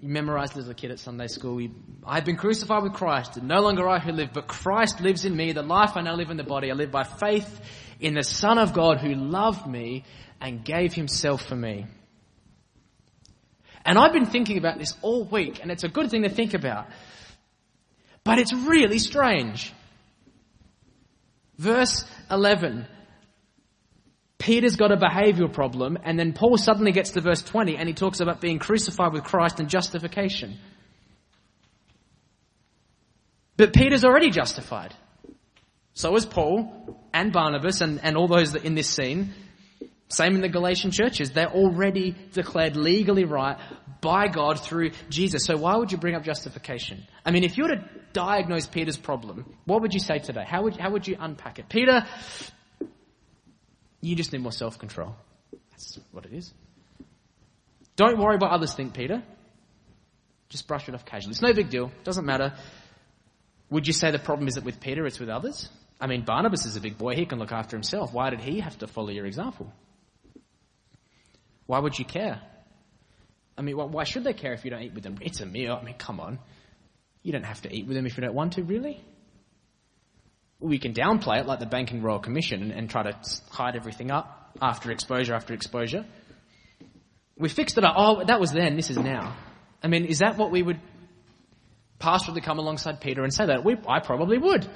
you 0.00 0.08
memorized 0.08 0.56
as 0.56 0.68
a 0.68 0.74
kid 0.74 0.90
at 0.90 1.00
Sunday 1.00 1.26
school. 1.26 1.60
I've 2.06 2.24
been 2.24 2.36
crucified 2.36 2.82
with 2.82 2.92
Christ, 2.92 3.36
and 3.36 3.48
no 3.48 3.60
longer 3.60 3.88
I 3.88 3.98
who 3.98 4.12
live, 4.12 4.32
but 4.32 4.46
Christ 4.46 5.00
lives 5.00 5.24
in 5.24 5.36
me. 5.36 5.52
The 5.52 5.62
life 5.62 5.96
I 5.96 6.02
now 6.02 6.14
live 6.14 6.30
in 6.30 6.36
the 6.36 6.44
body, 6.44 6.70
I 6.70 6.74
live 6.74 6.92
by 6.92 7.02
faith 7.02 7.60
in 7.98 8.14
the 8.14 8.22
Son 8.22 8.58
of 8.58 8.72
God 8.72 8.98
who 8.98 9.14
loved 9.14 9.66
me 9.66 10.04
and 10.40 10.64
gave 10.64 10.94
himself 10.94 11.44
for 11.44 11.56
me. 11.56 11.86
And 13.84 13.98
I've 13.98 14.12
been 14.12 14.26
thinking 14.26 14.58
about 14.58 14.78
this 14.78 14.94
all 15.02 15.24
week, 15.24 15.60
and 15.62 15.70
it's 15.72 15.82
a 15.82 15.88
good 15.88 16.10
thing 16.10 16.22
to 16.22 16.28
think 16.28 16.54
about. 16.54 16.86
But 18.22 18.38
it's 18.38 18.52
really 18.52 18.98
strange. 18.98 19.72
Verse 21.58 22.04
11 22.30 22.86
Peter's 24.38 24.76
got 24.76 24.92
a 24.92 24.96
behavioral 24.96 25.52
problem, 25.52 25.98
and 26.04 26.18
then 26.18 26.32
Paul 26.32 26.56
suddenly 26.56 26.92
gets 26.92 27.10
to 27.10 27.20
verse 27.20 27.42
20 27.42 27.76
and 27.76 27.88
he 27.88 27.94
talks 27.94 28.20
about 28.20 28.40
being 28.40 28.60
crucified 28.60 29.12
with 29.12 29.24
Christ 29.24 29.58
and 29.58 29.68
justification. 29.68 30.58
But 33.56 33.74
Peter's 33.74 34.04
already 34.04 34.30
justified. 34.30 34.94
So 35.92 36.14
is 36.14 36.24
Paul 36.24 36.96
and 37.12 37.32
Barnabas 37.32 37.80
and, 37.80 37.98
and 38.04 38.16
all 38.16 38.28
those 38.28 38.54
in 38.54 38.76
this 38.76 38.88
scene. 38.88 39.34
Same 40.08 40.34
in 40.34 40.40
the 40.40 40.48
Galatian 40.48 40.90
churches. 40.90 41.30
They're 41.30 41.52
already 41.52 42.16
declared 42.32 42.76
legally 42.76 43.24
right 43.24 43.58
by 44.00 44.28
God 44.28 44.58
through 44.60 44.92
Jesus. 45.10 45.44
So 45.44 45.56
why 45.56 45.76
would 45.76 45.92
you 45.92 45.98
bring 45.98 46.14
up 46.14 46.24
justification? 46.24 47.06
I 47.24 47.30
mean, 47.30 47.44
if 47.44 47.58
you 47.58 47.64
were 47.64 47.76
to 47.76 47.84
diagnose 48.12 48.66
Peter's 48.66 48.96
problem, 48.96 49.54
what 49.66 49.82
would 49.82 49.92
you 49.92 50.00
say 50.00 50.18
today? 50.18 50.44
How 50.46 50.62
would, 50.62 50.76
how 50.76 50.90
would 50.90 51.06
you 51.06 51.16
unpack 51.20 51.58
it? 51.58 51.68
Peter, 51.68 52.06
you 54.00 54.16
just 54.16 54.32
need 54.32 54.40
more 54.40 54.52
self-control. 54.52 55.14
That's 55.70 55.98
what 56.12 56.24
it 56.24 56.32
is. 56.32 56.52
Don't 57.96 58.18
worry 58.18 58.36
what 58.36 58.50
others 58.50 58.74
think, 58.74 58.94
Peter. 58.94 59.22
Just 60.48 60.66
brush 60.66 60.88
it 60.88 60.94
off 60.94 61.04
casually. 61.04 61.32
It's 61.32 61.42
no 61.42 61.52
big 61.52 61.68
deal. 61.68 61.90
Doesn't 62.04 62.24
matter. 62.24 62.54
Would 63.70 63.86
you 63.86 63.92
say 63.92 64.10
the 64.10 64.18
problem 64.18 64.48
isn't 64.48 64.64
with 64.64 64.80
Peter, 64.80 65.04
it's 65.04 65.18
with 65.18 65.28
others? 65.28 65.68
I 66.00 66.06
mean, 66.06 66.24
Barnabas 66.24 66.64
is 66.64 66.76
a 66.76 66.80
big 66.80 66.96
boy. 66.96 67.16
He 67.16 67.26
can 67.26 67.38
look 67.38 67.52
after 67.52 67.76
himself. 67.76 68.14
Why 68.14 68.30
did 68.30 68.40
he 68.40 68.60
have 68.60 68.78
to 68.78 68.86
follow 68.86 69.10
your 69.10 69.26
example? 69.26 69.70
Why 71.68 71.78
would 71.78 71.98
you 71.98 72.06
care? 72.06 72.40
I 73.58 73.60
mean, 73.60 73.76
why 73.76 74.04
should 74.04 74.24
they 74.24 74.32
care 74.32 74.54
if 74.54 74.64
you 74.64 74.70
don't 74.70 74.82
eat 74.82 74.94
with 74.94 75.04
them? 75.04 75.18
It's 75.20 75.42
a 75.42 75.46
meal. 75.46 75.78
I 75.78 75.84
mean, 75.84 75.96
come 75.98 76.18
on. 76.18 76.38
You 77.22 77.32
don't 77.32 77.44
have 77.44 77.60
to 77.62 77.72
eat 77.72 77.86
with 77.86 77.94
them 77.94 78.06
if 78.06 78.16
you 78.16 78.22
don't 78.22 78.34
want 78.34 78.54
to, 78.54 78.62
really? 78.62 79.04
We 80.60 80.78
can 80.78 80.94
downplay 80.94 81.40
it 81.40 81.46
like 81.46 81.60
the 81.60 81.66
Banking 81.66 82.00
Royal 82.00 82.20
Commission 82.20 82.62
and, 82.62 82.72
and 82.72 82.88
try 82.88 83.02
to 83.02 83.14
hide 83.50 83.76
everything 83.76 84.10
up 84.10 84.56
after 84.62 84.90
exposure 84.90 85.34
after 85.34 85.52
exposure. 85.52 86.06
We 87.36 87.50
fixed 87.50 87.76
it 87.76 87.84
up. 87.84 87.96
Oh, 87.98 88.24
that 88.24 88.40
was 88.40 88.50
then. 88.50 88.74
This 88.74 88.88
is 88.88 88.96
now. 88.96 89.36
I 89.82 89.88
mean, 89.88 90.06
is 90.06 90.20
that 90.20 90.38
what 90.38 90.50
we 90.50 90.62
would 90.62 90.80
pastorally 92.00 92.42
come 92.42 92.58
alongside 92.58 93.02
Peter 93.02 93.22
and 93.22 93.34
say 93.34 93.44
that? 93.44 93.62
We, 93.62 93.76
I 93.86 94.00
probably 94.00 94.38
would. 94.38 94.66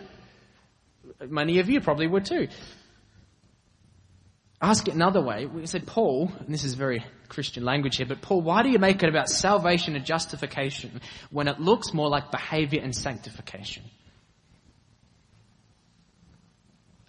Many 1.26 1.58
of 1.58 1.70
you 1.70 1.80
probably 1.80 2.06
would 2.06 2.26
too. 2.26 2.48
Ask 4.62 4.86
it 4.86 4.94
another 4.94 5.20
way. 5.20 5.44
We 5.44 5.66
said, 5.66 5.88
Paul, 5.88 6.30
and 6.38 6.48
this 6.48 6.62
is 6.62 6.74
very 6.74 7.04
Christian 7.28 7.64
language 7.64 7.96
here, 7.96 8.06
but 8.06 8.22
Paul, 8.22 8.42
why 8.42 8.62
do 8.62 8.70
you 8.70 8.78
make 8.78 9.02
it 9.02 9.08
about 9.08 9.28
salvation 9.28 9.96
and 9.96 10.04
justification 10.04 11.00
when 11.30 11.48
it 11.48 11.58
looks 11.58 11.92
more 11.92 12.08
like 12.08 12.30
behavior 12.30 12.80
and 12.80 12.94
sanctification? 12.94 13.82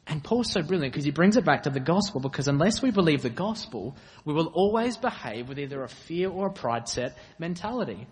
And 0.08 0.24
Paul's 0.24 0.52
so 0.52 0.64
brilliant 0.64 0.94
because 0.94 1.06
he 1.06 1.12
brings 1.12 1.38
it 1.38 1.46
back 1.46 1.64
to 1.64 1.70
the 1.70 1.80
gospel 1.80 2.20
because 2.20 2.48
unless 2.48 2.82
we 2.82 2.90
believe 2.90 3.22
the 3.22 3.30
gospel, 3.30 3.96
we 4.26 4.34
will 4.34 4.48
always 4.48 4.98
behave 4.98 5.48
with 5.48 5.60
either 5.60 5.84
a 5.84 5.88
fear 5.88 6.30
or 6.30 6.48
a 6.48 6.52
pride 6.52 6.90
set 6.90 7.16
mentality. 7.38 8.08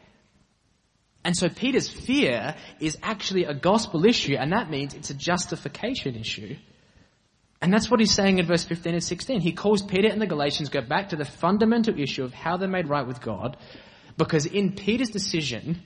And 1.23 1.35
so 1.35 1.49
Peter's 1.49 1.89
fear 1.89 2.55
is 2.79 2.97
actually 3.01 3.45
a 3.45 3.55
gospel 3.55 4.05
issue 4.05 4.35
and 4.35 4.53
that 4.53 4.69
means 4.69 4.93
it's 4.93 5.09
a 5.09 5.15
justification 5.15 6.15
issue. 6.15 6.57
And 7.61 7.71
that's 7.71 7.91
what 7.91 7.99
he's 7.99 8.13
saying 8.13 8.39
in 8.39 8.45
verse 8.47 8.63
15 8.63 8.93
and 8.93 9.03
16. 9.03 9.39
He 9.39 9.51
calls 9.51 9.83
Peter 9.83 10.07
and 10.07 10.19
the 10.19 10.27
Galatians 10.27 10.69
go 10.69 10.81
back 10.81 11.09
to 11.09 11.15
the 11.15 11.25
fundamental 11.25 11.99
issue 11.99 12.23
of 12.23 12.33
how 12.33 12.57
they're 12.57 12.67
made 12.67 12.89
right 12.89 13.05
with 13.05 13.21
God 13.21 13.55
because 14.17 14.45
in 14.45 14.73
Peter's 14.73 15.11
decision, 15.11 15.81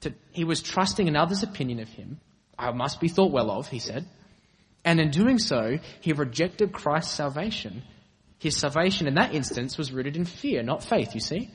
to, 0.00 0.12
he 0.32 0.44
was 0.44 0.62
trusting 0.62 1.08
another's 1.08 1.42
opinion 1.42 1.80
of 1.80 1.88
him. 1.88 2.20
I 2.58 2.72
must 2.72 3.00
be 3.00 3.08
thought 3.08 3.32
well 3.32 3.50
of, 3.50 3.68
he 3.68 3.78
said. 3.78 4.06
And 4.84 5.00
in 5.00 5.10
doing 5.10 5.38
so, 5.38 5.78
he 6.00 6.12
rejected 6.12 6.72
Christ's 6.72 7.14
salvation. 7.14 7.82
His 8.38 8.56
salvation 8.56 9.06
in 9.06 9.14
that 9.14 9.34
instance 9.34 9.76
was 9.76 9.92
rooted 9.92 10.16
in 10.16 10.24
fear, 10.24 10.62
not 10.62 10.84
faith, 10.84 11.14
you 11.14 11.20
see. 11.20 11.50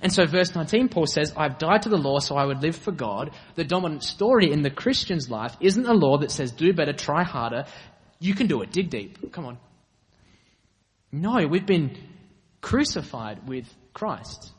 And 0.00 0.12
so 0.12 0.26
verse 0.26 0.54
19, 0.54 0.88
Paul 0.88 1.06
says, 1.06 1.32
I've 1.36 1.58
died 1.58 1.82
to 1.82 1.88
the 1.88 1.96
law 1.96 2.20
so 2.20 2.36
I 2.36 2.44
would 2.44 2.62
live 2.62 2.76
for 2.76 2.92
God. 2.92 3.32
The 3.56 3.64
dominant 3.64 4.04
story 4.04 4.52
in 4.52 4.62
the 4.62 4.70
Christian's 4.70 5.28
life 5.28 5.56
isn't 5.60 5.86
a 5.86 5.92
law 5.92 6.18
that 6.18 6.30
says 6.30 6.52
do 6.52 6.72
better, 6.72 6.92
try 6.92 7.24
harder, 7.24 7.64
you 8.20 8.34
can 8.34 8.46
do 8.46 8.62
it, 8.62 8.72
dig 8.72 8.90
deep, 8.90 9.32
come 9.32 9.46
on. 9.46 9.58
No, 11.12 11.46
we've 11.46 11.66
been 11.66 11.96
crucified 12.60 13.48
with 13.48 13.66
Christ. 13.94 14.52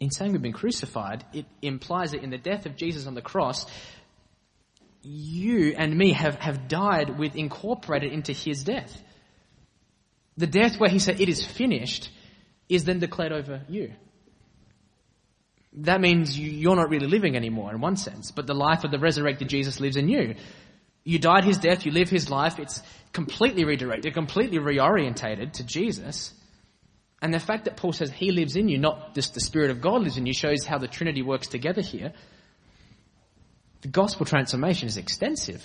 In 0.00 0.10
saying 0.10 0.32
we've 0.32 0.42
been 0.42 0.52
crucified, 0.52 1.24
it 1.32 1.46
implies 1.60 2.12
that 2.12 2.22
in 2.22 2.30
the 2.30 2.38
death 2.38 2.66
of 2.66 2.76
Jesus 2.76 3.06
on 3.06 3.14
the 3.14 3.22
cross, 3.22 3.66
you 5.02 5.74
and 5.76 5.96
me 5.96 6.12
have, 6.12 6.36
have 6.36 6.68
died 6.68 7.18
with 7.18 7.36
incorporated 7.36 8.12
into 8.12 8.32
his 8.32 8.64
death. 8.64 9.02
The 10.36 10.46
death 10.46 10.78
where 10.78 10.90
he 10.90 10.98
said, 10.98 11.20
it 11.20 11.28
is 11.28 11.44
finished, 11.44 12.10
is 12.68 12.84
then 12.84 13.00
declared 13.00 13.32
over 13.32 13.62
you. 13.68 13.92
That 15.74 16.00
means 16.00 16.38
you're 16.38 16.76
not 16.76 16.90
really 16.90 17.06
living 17.06 17.36
anymore 17.36 17.72
in 17.72 17.80
one 17.80 17.96
sense, 17.96 18.30
but 18.30 18.46
the 18.46 18.54
life 18.54 18.84
of 18.84 18.90
the 18.90 18.98
resurrected 18.98 19.48
Jesus 19.48 19.80
lives 19.80 19.96
in 19.96 20.08
you. 20.08 20.34
You 21.08 21.18
died 21.18 21.44
his 21.44 21.56
death, 21.56 21.86
you 21.86 21.92
live 21.92 22.10
his 22.10 22.28
life, 22.28 22.58
it's 22.58 22.82
completely 23.14 23.64
redirected, 23.64 24.12
completely 24.12 24.58
reorientated 24.58 25.54
to 25.54 25.64
Jesus. 25.64 26.34
And 27.22 27.32
the 27.32 27.40
fact 27.40 27.64
that 27.64 27.78
Paul 27.78 27.94
says 27.94 28.10
he 28.10 28.30
lives 28.30 28.56
in 28.56 28.68
you, 28.68 28.76
not 28.76 29.14
just 29.14 29.32
the 29.32 29.40
Spirit 29.40 29.70
of 29.70 29.80
God 29.80 30.02
lives 30.02 30.18
in 30.18 30.26
you, 30.26 30.34
shows 30.34 30.66
how 30.66 30.76
the 30.76 30.86
Trinity 30.86 31.22
works 31.22 31.46
together 31.46 31.80
here. 31.80 32.12
The 33.80 33.88
gospel 33.88 34.26
transformation 34.26 34.86
is 34.86 34.98
extensive. 34.98 35.64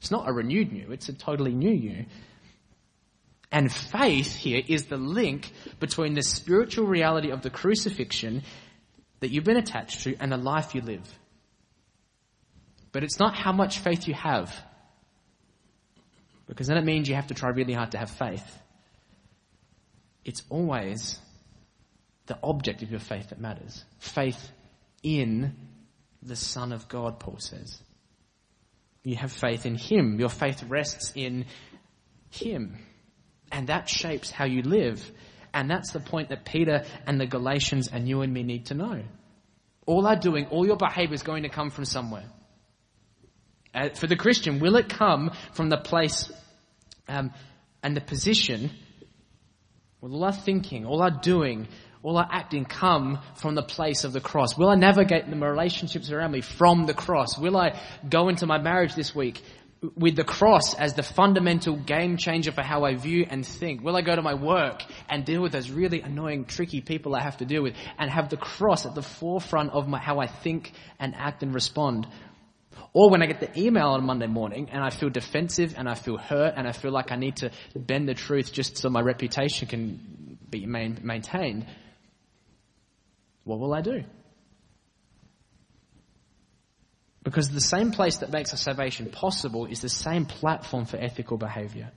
It's 0.00 0.10
not 0.10 0.28
a 0.28 0.32
renewed 0.32 0.72
you, 0.72 0.90
it's 0.90 1.08
a 1.08 1.12
totally 1.12 1.54
new 1.54 1.70
you. 1.72 2.06
And 3.52 3.72
faith 3.72 4.34
here 4.34 4.60
is 4.66 4.86
the 4.86 4.96
link 4.96 5.52
between 5.78 6.14
the 6.14 6.22
spiritual 6.24 6.88
reality 6.88 7.30
of 7.30 7.42
the 7.42 7.50
crucifixion 7.50 8.42
that 9.20 9.30
you've 9.30 9.44
been 9.44 9.56
attached 9.56 10.02
to 10.02 10.16
and 10.16 10.32
the 10.32 10.36
life 10.36 10.74
you 10.74 10.80
live. 10.80 11.08
But 12.92 13.04
it's 13.04 13.18
not 13.18 13.34
how 13.34 13.52
much 13.52 13.78
faith 13.78 14.08
you 14.08 14.14
have. 14.14 14.54
Because 16.46 16.66
then 16.66 16.78
it 16.78 16.84
means 16.84 17.08
you 17.08 17.14
have 17.14 17.26
to 17.26 17.34
try 17.34 17.50
really 17.50 17.74
hard 17.74 17.92
to 17.92 17.98
have 17.98 18.10
faith. 18.10 18.58
It's 20.24 20.42
always 20.48 21.18
the 22.26 22.38
object 22.42 22.82
of 22.82 22.90
your 22.90 23.00
faith 23.00 23.30
that 23.30 23.40
matters. 23.40 23.84
Faith 23.98 24.50
in 25.02 25.54
the 26.22 26.36
Son 26.36 26.72
of 26.72 26.88
God, 26.88 27.20
Paul 27.20 27.38
says. 27.38 27.80
You 29.02 29.16
have 29.16 29.32
faith 29.32 29.66
in 29.66 29.76
Him. 29.76 30.18
Your 30.18 30.28
faith 30.28 30.62
rests 30.64 31.12
in 31.14 31.46
Him. 32.30 32.78
And 33.50 33.68
that 33.68 33.88
shapes 33.88 34.30
how 34.30 34.44
you 34.44 34.62
live. 34.62 35.10
And 35.54 35.70
that's 35.70 35.92
the 35.92 36.00
point 36.00 36.28
that 36.28 36.44
Peter 36.44 36.84
and 37.06 37.20
the 37.20 37.26
Galatians 37.26 37.88
and 37.88 38.08
you 38.08 38.22
and 38.22 38.32
me 38.32 38.42
need 38.42 38.66
to 38.66 38.74
know. 38.74 39.02
All 39.86 40.06
our 40.06 40.16
doing, 40.16 40.46
all 40.46 40.66
your 40.66 40.76
behavior 40.76 41.14
is 41.14 41.22
going 41.22 41.44
to 41.44 41.48
come 41.48 41.70
from 41.70 41.86
somewhere. 41.86 42.24
Uh, 43.74 43.90
for 43.90 44.06
the 44.06 44.16
Christian, 44.16 44.60
will 44.60 44.76
it 44.76 44.88
come 44.88 45.30
from 45.52 45.68
the 45.68 45.76
place 45.76 46.30
um, 47.08 47.32
and 47.82 47.96
the 47.96 48.00
position? 48.00 48.70
Will 50.00 50.14
all 50.14 50.24
our 50.24 50.32
thinking, 50.32 50.86
all 50.86 51.02
our 51.02 51.10
doing, 51.10 51.68
all 52.02 52.16
our 52.16 52.28
acting 52.30 52.64
come 52.64 53.18
from 53.36 53.54
the 53.54 53.62
place 53.62 54.04
of 54.04 54.12
the 54.12 54.20
cross? 54.20 54.56
Will 54.56 54.68
I 54.68 54.76
navigate 54.76 55.28
the 55.28 55.36
relationships 55.36 56.10
around 56.10 56.32
me 56.32 56.40
from 56.40 56.86
the 56.86 56.94
cross? 56.94 57.38
Will 57.38 57.56
I 57.56 57.78
go 58.08 58.28
into 58.28 58.46
my 58.46 58.58
marriage 58.58 58.94
this 58.94 59.14
week 59.14 59.42
with 59.96 60.16
the 60.16 60.24
cross 60.24 60.74
as 60.74 60.94
the 60.94 61.02
fundamental 61.02 61.76
game 61.76 62.16
changer 62.16 62.50
for 62.50 62.62
how 62.62 62.84
I 62.84 62.94
view 62.94 63.26
and 63.28 63.46
think? 63.46 63.82
Will 63.82 63.96
I 63.96 64.02
go 64.02 64.14
to 64.14 64.22
my 64.22 64.34
work 64.34 64.82
and 65.08 65.24
deal 65.24 65.42
with 65.42 65.52
those 65.52 65.70
really 65.70 66.00
annoying, 66.00 66.44
tricky 66.46 66.80
people 66.80 67.14
I 67.14 67.20
have 67.20 67.38
to 67.38 67.44
deal 67.44 67.62
with 67.62 67.74
and 67.98 68.10
have 68.10 68.28
the 68.28 68.36
cross 68.36 68.86
at 68.86 68.94
the 68.94 69.02
forefront 69.02 69.72
of 69.72 69.88
my, 69.88 69.98
how 69.98 70.20
I 70.20 70.26
think 70.26 70.72
and 70.98 71.14
act 71.14 71.42
and 71.42 71.54
respond? 71.54 72.06
Or 72.92 73.10
when 73.10 73.22
I 73.22 73.26
get 73.26 73.40
the 73.40 73.58
email 73.60 73.88
on 73.88 74.04
Monday 74.04 74.26
morning 74.26 74.70
and 74.70 74.82
I 74.82 74.90
feel 74.90 75.10
defensive 75.10 75.74
and 75.76 75.88
I 75.88 75.94
feel 75.94 76.16
hurt 76.16 76.54
and 76.56 76.66
I 76.66 76.72
feel 76.72 76.90
like 76.90 77.12
I 77.12 77.16
need 77.16 77.36
to 77.36 77.50
bend 77.76 78.08
the 78.08 78.14
truth 78.14 78.52
just 78.52 78.78
so 78.78 78.88
my 78.88 79.00
reputation 79.00 79.68
can 79.68 80.38
be 80.50 80.66
main, 80.66 81.00
maintained, 81.02 81.66
what 83.44 83.58
will 83.58 83.74
I 83.74 83.80
do? 83.80 84.04
Because 87.22 87.50
the 87.50 87.60
same 87.60 87.90
place 87.92 88.18
that 88.18 88.30
makes 88.30 88.52
our 88.52 88.58
salvation 88.58 89.10
possible 89.10 89.66
is 89.66 89.80
the 89.80 89.88
same 89.88 90.24
platform 90.24 90.86
for 90.86 90.96
ethical 90.96 91.36
behavior. 91.36 91.90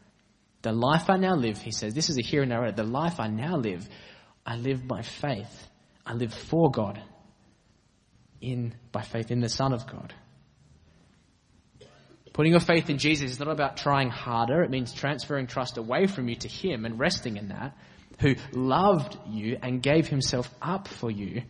The 0.62 0.72
life 0.72 1.10
I 1.10 1.18
now 1.18 1.36
live, 1.36 1.58
he 1.58 1.72
says, 1.72 1.94
this 1.94 2.10
is 2.10 2.18
a 2.18 2.22
here 2.22 2.42
and 2.42 2.50
now, 2.50 2.70
the 2.72 2.84
life 2.84 3.20
I 3.20 3.28
now 3.28 3.58
live, 3.58 3.88
I 4.46 4.58
live 4.58 4.88
by 4.88 5.02
faith. 5.02 5.68
I 6.06 6.14
live 6.14 6.34
for 6.34 6.70
God. 6.72 7.02
In, 8.42 8.74
by 8.92 9.02
faith 9.02 9.32
in 9.32 9.40
the 9.40 9.50
Son 9.50 9.72
of 9.72 9.88
God. 9.88 10.14
Putting 12.34 12.52
your 12.52 12.62
faith 12.62 12.90
in 12.90 12.98
Jesus 12.98 13.32
is 13.32 13.40
not 13.40 13.50
about 13.50 13.78
trying 13.78 14.10
harder. 14.10 14.64
It 14.64 14.70
means 14.70 14.94
transferring 14.94 15.48
trust 15.48 15.78
away 15.78 16.08
from 16.08 16.30
you 16.30 16.36
to 16.36 16.48
Him 16.48 16.86
and 16.86 16.98
resting 16.98 17.38
in 17.38 17.50
that, 17.50 17.76
who 18.20 18.36
loved 18.54 19.18
you 19.28 19.58
and 19.62 19.82
gave 19.82 20.08
Himself 20.08 20.50
up 20.62 20.88
for 20.88 21.12
you. 21.12 21.44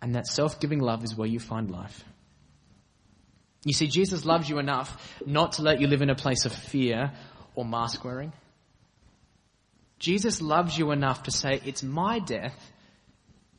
And 0.00 0.14
that 0.14 0.26
self-giving 0.26 0.78
love 0.78 1.04
is 1.04 1.14
where 1.14 1.28
you 1.28 1.38
find 1.38 1.70
life. 1.70 2.04
You 3.62 3.74
see, 3.74 3.88
Jesus 3.88 4.24
loves 4.24 4.48
you 4.48 4.58
enough 4.58 5.20
not 5.26 5.52
to 5.52 5.62
let 5.62 5.80
you 5.80 5.86
live 5.86 6.00
in 6.00 6.08
a 6.08 6.14
place 6.14 6.46
of 6.46 6.52
fear 6.52 7.12
or 7.54 7.66
mask 7.66 8.02
wearing. 8.04 8.32
Jesus 9.98 10.40
loves 10.40 10.78
you 10.78 10.92
enough 10.92 11.24
to 11.24 11.30
say, 11.30 11.60
it's 11.66 11.82
my 11.82 12.20
death 12.20 12.58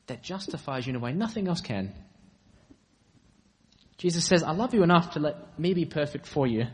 that 0.07 0.23
justifies 0.23 0.87
you 0.87 0.91
in 0.91 0.95
a 0.95 0.99
way 0.99 1.13
nothing 1.13 1.47
else 1.47 1.61
can. 1.61 1.93
Jesus 4.01 4.25
says, 4.25 4.41
I 4.41 4.49
love 4.49 4.73
you 4.73 4.81
enough 4.81 5.11
to 5.11 5.19
let 5.19 5.59
me 5.59 5.75
be 5.75 5.85
perfect 5.85 6.25
for 6.25 6.47
you. 6.47 6.65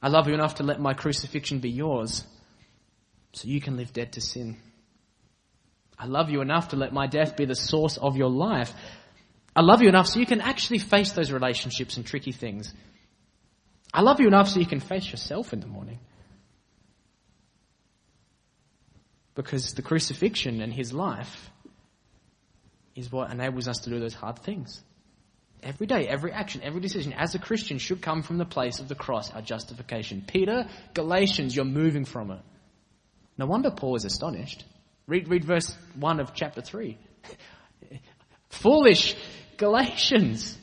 I 0.00 0.06
love 0.06 0.28
you 0.28 0.34
enough 0.34 0.54
to 0.56 0.62
let 0.62 0.78
my 0.78 0.94
crucifixion 0.94 1.58
be 1.58 1.68
yours 1.68 2.24
so 3.32 3.48
you 3.48 3.60
can 3.60 3.76
live 3.76 3.92
dead 3.92 4.12
to 4.12 4.20
sin. 4.20 4.56
I 5.98 6.06
love 6.06 6.30
you 6.30 6.42
enough 6.42 6.68
to 6.68 6.76
let 6.76 6.92
my 6.92 7.08
death 7.08 7.36
be 7.36 7.44
the 7.44 7.56
source 7.56 7.96
of 7.96 8.16
your 8.16 8.30
life. 8.30 8.72
I 9.56 9.62
love 9.62 9.82
you 9.82 9.88
enough 9.88 10.06
so 10.06 10.20
you 10.20 10.26
can 10.26 10.40
actually 10.40 10.78
face 10.78 11.10
those 11.10 11.32
relationships 11.32 11.96
and 11.96 12.06
tricky 12.06 12.30
things. 12.30 12.72
I 13.92 14.02
love 14.02 14.20
you 14.20 14.28
enough 14.28 14.48
so 14.48 14.60
you 14.60 14.66
can 14.66 14.78
face 14.78 15.10
yourself 15.10 15.52
in 15.52 15.58
the 15.58 15.66
morning. 15.66 15.98
Because 19.34 19.74
the 19.74 19.82
crucifixion 19.82 20.60
and 20.60 20.72
his 20.72 20.92
life 20.92 21.50
is 22.94 23.10
what 23.10 23.32
enables 23.32 23.66
us 23.66 23.78
to 23.78 23.90
do 23.90 23.98
those 23.98 24.14
hard 24.14 24.38
things. 24.38 24.84
Every 25.62 25.86
day, 25.86 26.06
every 26.08 26.32
action, 26.32 26.62
every 26.62 26.80
decision 26.80 27.12
as 27.12 27.34
a 27.34 27.38
Christian 27.38 27.78
should 27.78 28.00
come 28.00 28.22
from 28.22 28.38
the 28.38 28.44
place 28.44 28.78
of 28.78 28.88
the 28.88 28.94
cross, 28.94 29.30
our 29.32 29.42
justification. 29.42 30.24
Peter, 30.26 30.66
Galatians, 30.94 31.54
you're 31.54 31.64
moving 31.64 32.04
from 32.04 32.30
it. 32.30 32.40
No 33.36 33.46
wonder 33.46 33.70
Paul 33.70 33.96
is 33.96 34.04
astonished. 34.04 34.64
Read, 35.06 35.28
read 35.28 35.44
verse 35.44 35.74
1 35.96 36.20
of 36.20 36.34
chapter 36.34 36.60
3. 36.60 36.98
Foolish 38.50 39.16
Galatians. 39.56 40.56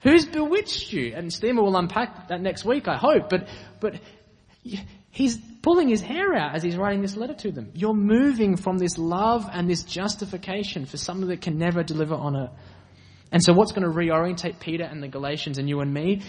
Who's 0.00 0.26
bewitched 0.26 0.92
you? 0.92 1.14
And 1.16 1.32
Steamer 1.32 1.62
will 1.62 1.76
unpack 1.76 2.28
that 2.28 2.40
next 2.40 2.64
week, 2.64 2.86
I 2.88 2.96
hope. 2.96 3.30
But, 3.30 3.48
but 3.80 3.94
he's 5.10 5.38
pulling 5.62 5.88
his 5.88 6.02
hair 6.02 6.34
out 6.34 6.54
as 6.54 6.62
he's 6.62 6.76
writing 6.76 7.00
this 7.00 7.16
letter 7.16 7.34
to 7.34 7.52
them. 7.52 7.70
You're 7.74 7.94
moving 7.94 8.56
from 8.56 8.78
this 8.78 8.98
love 8.98 9.48
and 9.50 9.68
this 9.68 9.82
justification 9.82 10.84
for 10.84 10.96
something 10.96 11.28
that 11.28 11.40
can 11.40 11.58
never 11.58 11.82
deliver 11.82 12.14
on 12.14 12.36
it. 12.36 12.50
And 13.34 13.42
so 13.42 13.52
what's 13.52 13.72
going 13.72 13.82
to 13.82 13.92
reorientate 13.92 14.60
Peter 14.60 14.84
and 14.84 15.02
the 15.02 15.08
Galatians 15.08 15.58
and 15.58 15.68
you 15.68 15.80
and 15.80 15.92
me? 15.92 16.22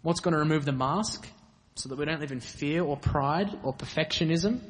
What's 0.00 0.20
going 0.20 0.32
to 0.32 0.40
remove 0.40 0.64
the 0.64 0.72
mask 0.72 1.28
so 1.74 1.90
that 1.90 1.98
we 1.98 2.06
don't 2.06 2.20
live 2.20 2.32
in 2.32 2.40
fear 2.40 2.82
or 2.82 2.96
pride 2.96 3.50
or 3.62 3.74
perfectionism? 3.74 4.60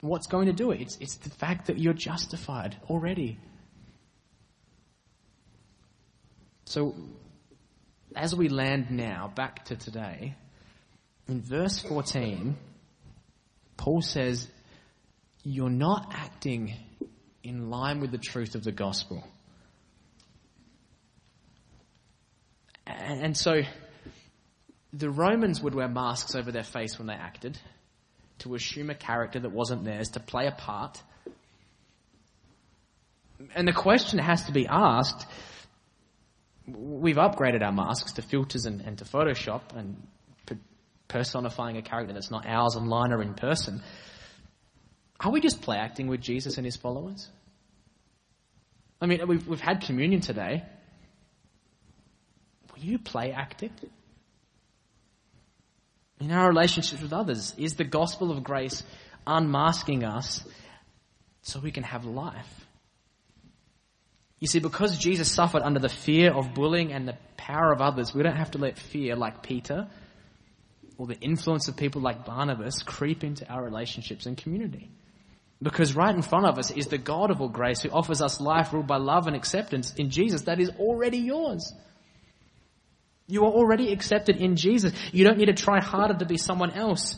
What's 0.00 0.26
going 0.26 0.46
to 0.46 0.52
do 0.52 0.72
it? 0.72 0.80
It's, 0.80 0.96
it's 0.96 1.16
the 1.18 1.30
fact 1.30 1.68
that 1.68 1.78
you're 1.78 1.94
justified 1.94 2.76
already. 2.90 3.38
So, 6.64 6.96
as 8.16 8.34
we 8.34 8.48
land 8.48 8.90
now 8.90 9.32
back 9.32 9.66
to 9.66 9.76
today, 9.76 10.34
in 11.28 11.42
verse 11.42 11.78
14, 11.78 12.56
Paul 13.76 14.02
says, 14.02 14.48
You're 15.44 15.70
not 15.70 16.12
acting 16.12 16.74
in 17.44 17.70
line 17.70 18.00
with 18.00 18.10
the 18.10 18.18
truth 18.18 18.56
of 18.56 18.64
the 18.64 18.72
gospel. 18.72 19.22
And 22.86 23.36
so, 23.36 23.62
the 24.92 25.10
Romans 25.10 25.62
would 25.62 25.74
wear 25.74 25.88
masks 25.88 26.34
over 26.34 26.50
their 26.50 26.64
face 26.64 26.98
when 26.98 27.06
they 27.06 27.14
acted 27.14 27.58
to 28.40 28.54
assume 28.54 28.90
a 28.90 28.94
character 28.94 29.38
that 29.40 29.52
wasn't 29.52 29.84
theirs, 29.84 30.10
to 30.10 30.20
play 30.20 30.46
a 30.46 30.52
part. 30.52 31.00
And 33.54 33.66
the 33.66 33.72
question 33.72 34.18
has 34.18 34.46
to 34.46 34.52
be 34.52 34.66
asked 34.66 35.26
we've 36.66 37.16
upgraded 37.16 37.62
our 37.62 37.72
masks 37.72 38.12
to 38.12 38.22
filters 38.22 38.66
and, 38.66 38.80
and 38.82 38.98
to 38.98 39.04
Photoshop 39.04 39.74
and 39.74 39.96
personifying 41.08 41.76
a 41.76 41.82
character 41.82 42.14
that's 42.14 42.30
not 42.30 42.46
ours 42.46 42.76
online 42.76 43.12
or 43.12 43.22
in 43.22 43.34
person. 43.34 43.82
Are 45.20 45.30
we 45.30 45.40
just 45.40 45.60
play 45.60 45.76
acting 45.76 46.06
with 46.06 46.20
Jesus 46.20 46.56
and 46.56 46.64
his 46.64 46.76
followers? 46.76 47.28
I 49.00 49.06
mean, 49.06 49.26
we've, 49.26 49.46
we've 49.46 49.60
had 49.60 49.82
communion 49.82 50.20
today. 50.20 50.62
You 52.82 52.98
play 52.98 53.32
acting? 53.32 53.70
In 56.20 56.30
our 56.30 56.48
relationships 56.48 57.02
with 57.02 57.12
others, 57.12 57.54
is 57.58 57.74
the 57.74 57.84
gospel 57.84 58.30
of 58.30 58.44
grace 58.44 58.82
unmasking 59.26 60.04
us 60.04 60.44
so 61.42 61.60
we 61.60 61.72
can 61.72 61.82
have 61.82 62.04
life? 62.04 62.66
You 64.38 64.48
see, 64.48 64.58
because 64.58 64.98
Jesus 64.98 65.30
suffered 65.30 65.62
under 65.62 65.78
the 65.78 65.88
fear 65.88 66.32
of 66.32 66.54
bullying 66.54 66.92
and 66.92 67.06
the 67.06 67.16
power 67.36 67.72
of 67.72 67.80
others, 67.80 68.12
we 68.12 68.24
don't 68.24 68.36
have 68.36 68.50
to 68.52 68.58
let 68.58 68.76
fear, 68.76 69.14
like 69.14 69.42
Peter, 69.42 69.88
or 70.98 71.06
the 71.06 71.18
influence 71.20 71.68
of 71.68 71.76
people 71.76 72.00
like 72.00 72.24
Barnabas, 72.24 72.82
creep 72.82 73.22
into 73.22 73.48
our 73.48 73.62
relationships 73.62 74.26
and 74.26 74.36
community. 74.36 74.90
Because 75.62 75.94
right 75.94 76.14
in 76.14 76.22
front 76.22 76.46
of 76.46 76.58
us 76.58 76.72
is 76.72 76.88
the 76.88 76.98
God 76.98 77.30
of 77.30 77.40
all 77.40 77.48
grace 77.48 77.82
who 77.82 77.90
offers 77.90 78.20
us 78.20 78.40
life 78.40 78.72
ruled 78.72 78.88
by 78.88 78.96
love 78.96 79.28
and 79.28 79.36
acceptance 79.36 79.94
in 79.94 80.10
Jesus 80.10 80.42
that 80.42 80.60
is 80.60 80.70
already 80.70 81.18
yours. 81.18 81.72
You 83.26 83.44
are 83.44 83.52
already 83.52 83.92
accepted 83.92 84.36
in 84.36 84.56
Jesus. 84.56 84.92
You 85.12 85.24
don't 85.24 85.38
need 85.38 85.46
to 85.46 85.54
try 85.54 85.80
harder 85.80 86.14
to 86.14 86.26
be 86.26 86.36
someone 86.36 86.72
else. 86.72 87.16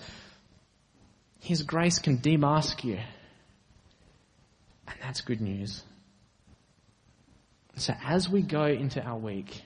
His 1.40 1.62
grace 1.62 1.98
can 1.98 2.18
demask 2.18 2.84
you. 2.84 2.98
And 4.86 4.96
that's 5.02 5.20
good 5.22 5.40
news. 5.40 5.82
So 7.76 7.94
as 8.04 8.28
we 8.28 8.42
go 8.42 8.64
into 8.64 9.02
our 9.02 9.18
week, 9.18 9.62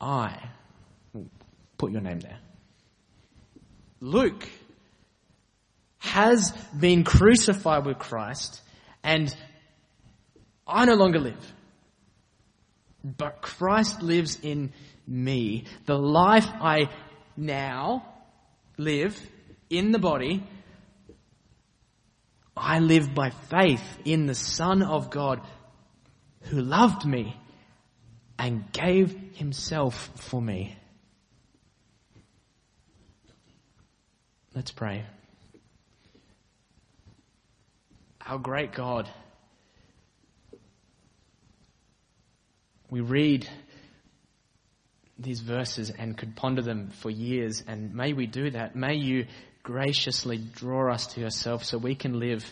I 0.00 0.50
put 1.78 1.92
your 1.92 2.02
name 2.02 2.20
there. 2.20 2.38
Luke 4.00 4.46
has 5.98 6.52
been 6.78 7.04
crucified 7.04 7.86
with 7.86 7.98
Christ 7.98 8.60
and 9.02 9.34
I 10.66 10.84
no 10.84 10.94
longer 10.94 11.18
live. 11.18 11.52
But 13.02 13.42
Christ 13.42 14.02
lives 14.02 14.38
in 14.42 14.72
me. 15.06 15.64
The 15.84 15.98
life 15.98 16.48
I 16.48 16.88
now 17.36 18.06
live 18.78 19.20
in 19.68 19.92
the 19.92 19.98
body 19.98 20.42
I 22.56 22.78
live 22.78 23.14
by 23.14 23.30
faith 23.30 23.98
in 24.04 24.26
the 24.26 24.34
Son 24.34 24.82
of 24.82 25.10
God 25.10 25.40
who 26.42 26.60
loved 26.60 27.04
me 27.04 27.36
and 28.38 28.70
gave 28.72 29.12
himself 29.34 30.10
for 30.16 30.40
me. 30.40 30.76
Let's 34.54 34.70
pray. 34.70 35.04
Our 38.24 38.38
great 38.38 38.72
God, 38.72 39.08
we 42.94 43.00
read 43.00 43.48
these 45.18 45.40
verses 45.40 45.90
and 45.90 46.16
could 46.16 46.36
ponder 46.36 46.62
them 46.62 46.90
for 46.90 47.10
years, 47.10 47.60
and 47.66 47.92
may 47.92 48.12
we 48.12 48.28
do 48.28 48.50
that. 48.50 48.76
May 48.76 48.94
you 48.94 49.26
graciously 49.64 50.38
draw 50.38 50.92
us 50.92 51.08
to 51.08 51.20
yourself 51.20 51.64
so 51.64 51.76
we 51.76 51.96
can 51.96 52.20
live 52.20 52.48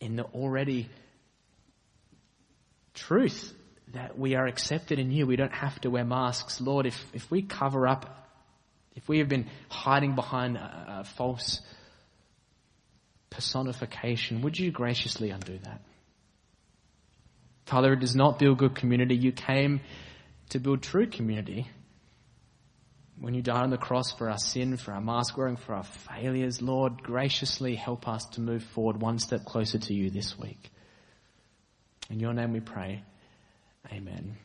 in 0.00 0.16
the 0.16 0.22
already 0.22 0.88
truth 2.94 3.52
that 3.92 4.18
we 4.18 4.34
are 4.34 4.46
accepted 4.46 4.98
in 4.98 5.10
you. 5.10 5.26
We 5.26 5.36
don't 5.36 5.52
have 5.52 5.78
to 5.82 5.90
wear 5.90 6.06
masks. 6.06 6.62
Lord, 6.62 6.86
if, 6.86 7.04
if 7.12 7.30
we 7.30 7.42
cover 7.42 7.86
up, 7.86 8.30
if 8.96 9.06
we 9.10 9.18
have 9.18 9.28
been 9.28 9.50
hiding 9.68 10.14
behind 10.14 10.56
a, 10.56 11.00
a 11.00 11.04
false 11.04 11.60
personification, 13.28 14.40
would 14.40 14.58
you 14.58 14.70
graciously 14.70 15.28
undo 15.28 15.58
that? 15.64 15.82
Father, 17.66 17.92
it 17.92 18.00
does 18.00 18.16
not 18.16 18.38
build 18.38 18.58
good 18.58 18.74
community. 18.74 19.14
You 19.14 19.32
came 19.32 19.80
to 20.50 20.58
build 20.58 20.82
true 20.82 21.06
community. 21.06 21.68
When 23.18 23.34
you 23.34 23.42
died 23.42 23.62
on 23.62 23.70
the 23.70 23.78
cross 23.78 24.12
for 24.12 24.28
our 24.28 24.38
sin, 24.38 24.76
for 24.76 24.92
our 24.92 25.00
mask 25.00 25.36
wearing, 25.36 25.56
for 25.56 25.74
our 25.74 25.84
failures, 25.84 26.60
Lord, 26.60 27.02
graciously 27.02 27.76
help 27.76 28.08
us 28.08 28.24
to 28.32 28.40
move 28.40 28.64
forward 28.64 29.00
one 29.00 29.18
step 29.18 29.44
closer 29.44 29.78
to 29.78 29.94
you 29.94 30.10
this 30.10 30.38
week. 30.38 30.70
In 32.10 32.18
your 32.18 32.32
name 32.32 32.52
we 32.52 32.60
pray. 32.60 33.04
Amen. 33.92 34.36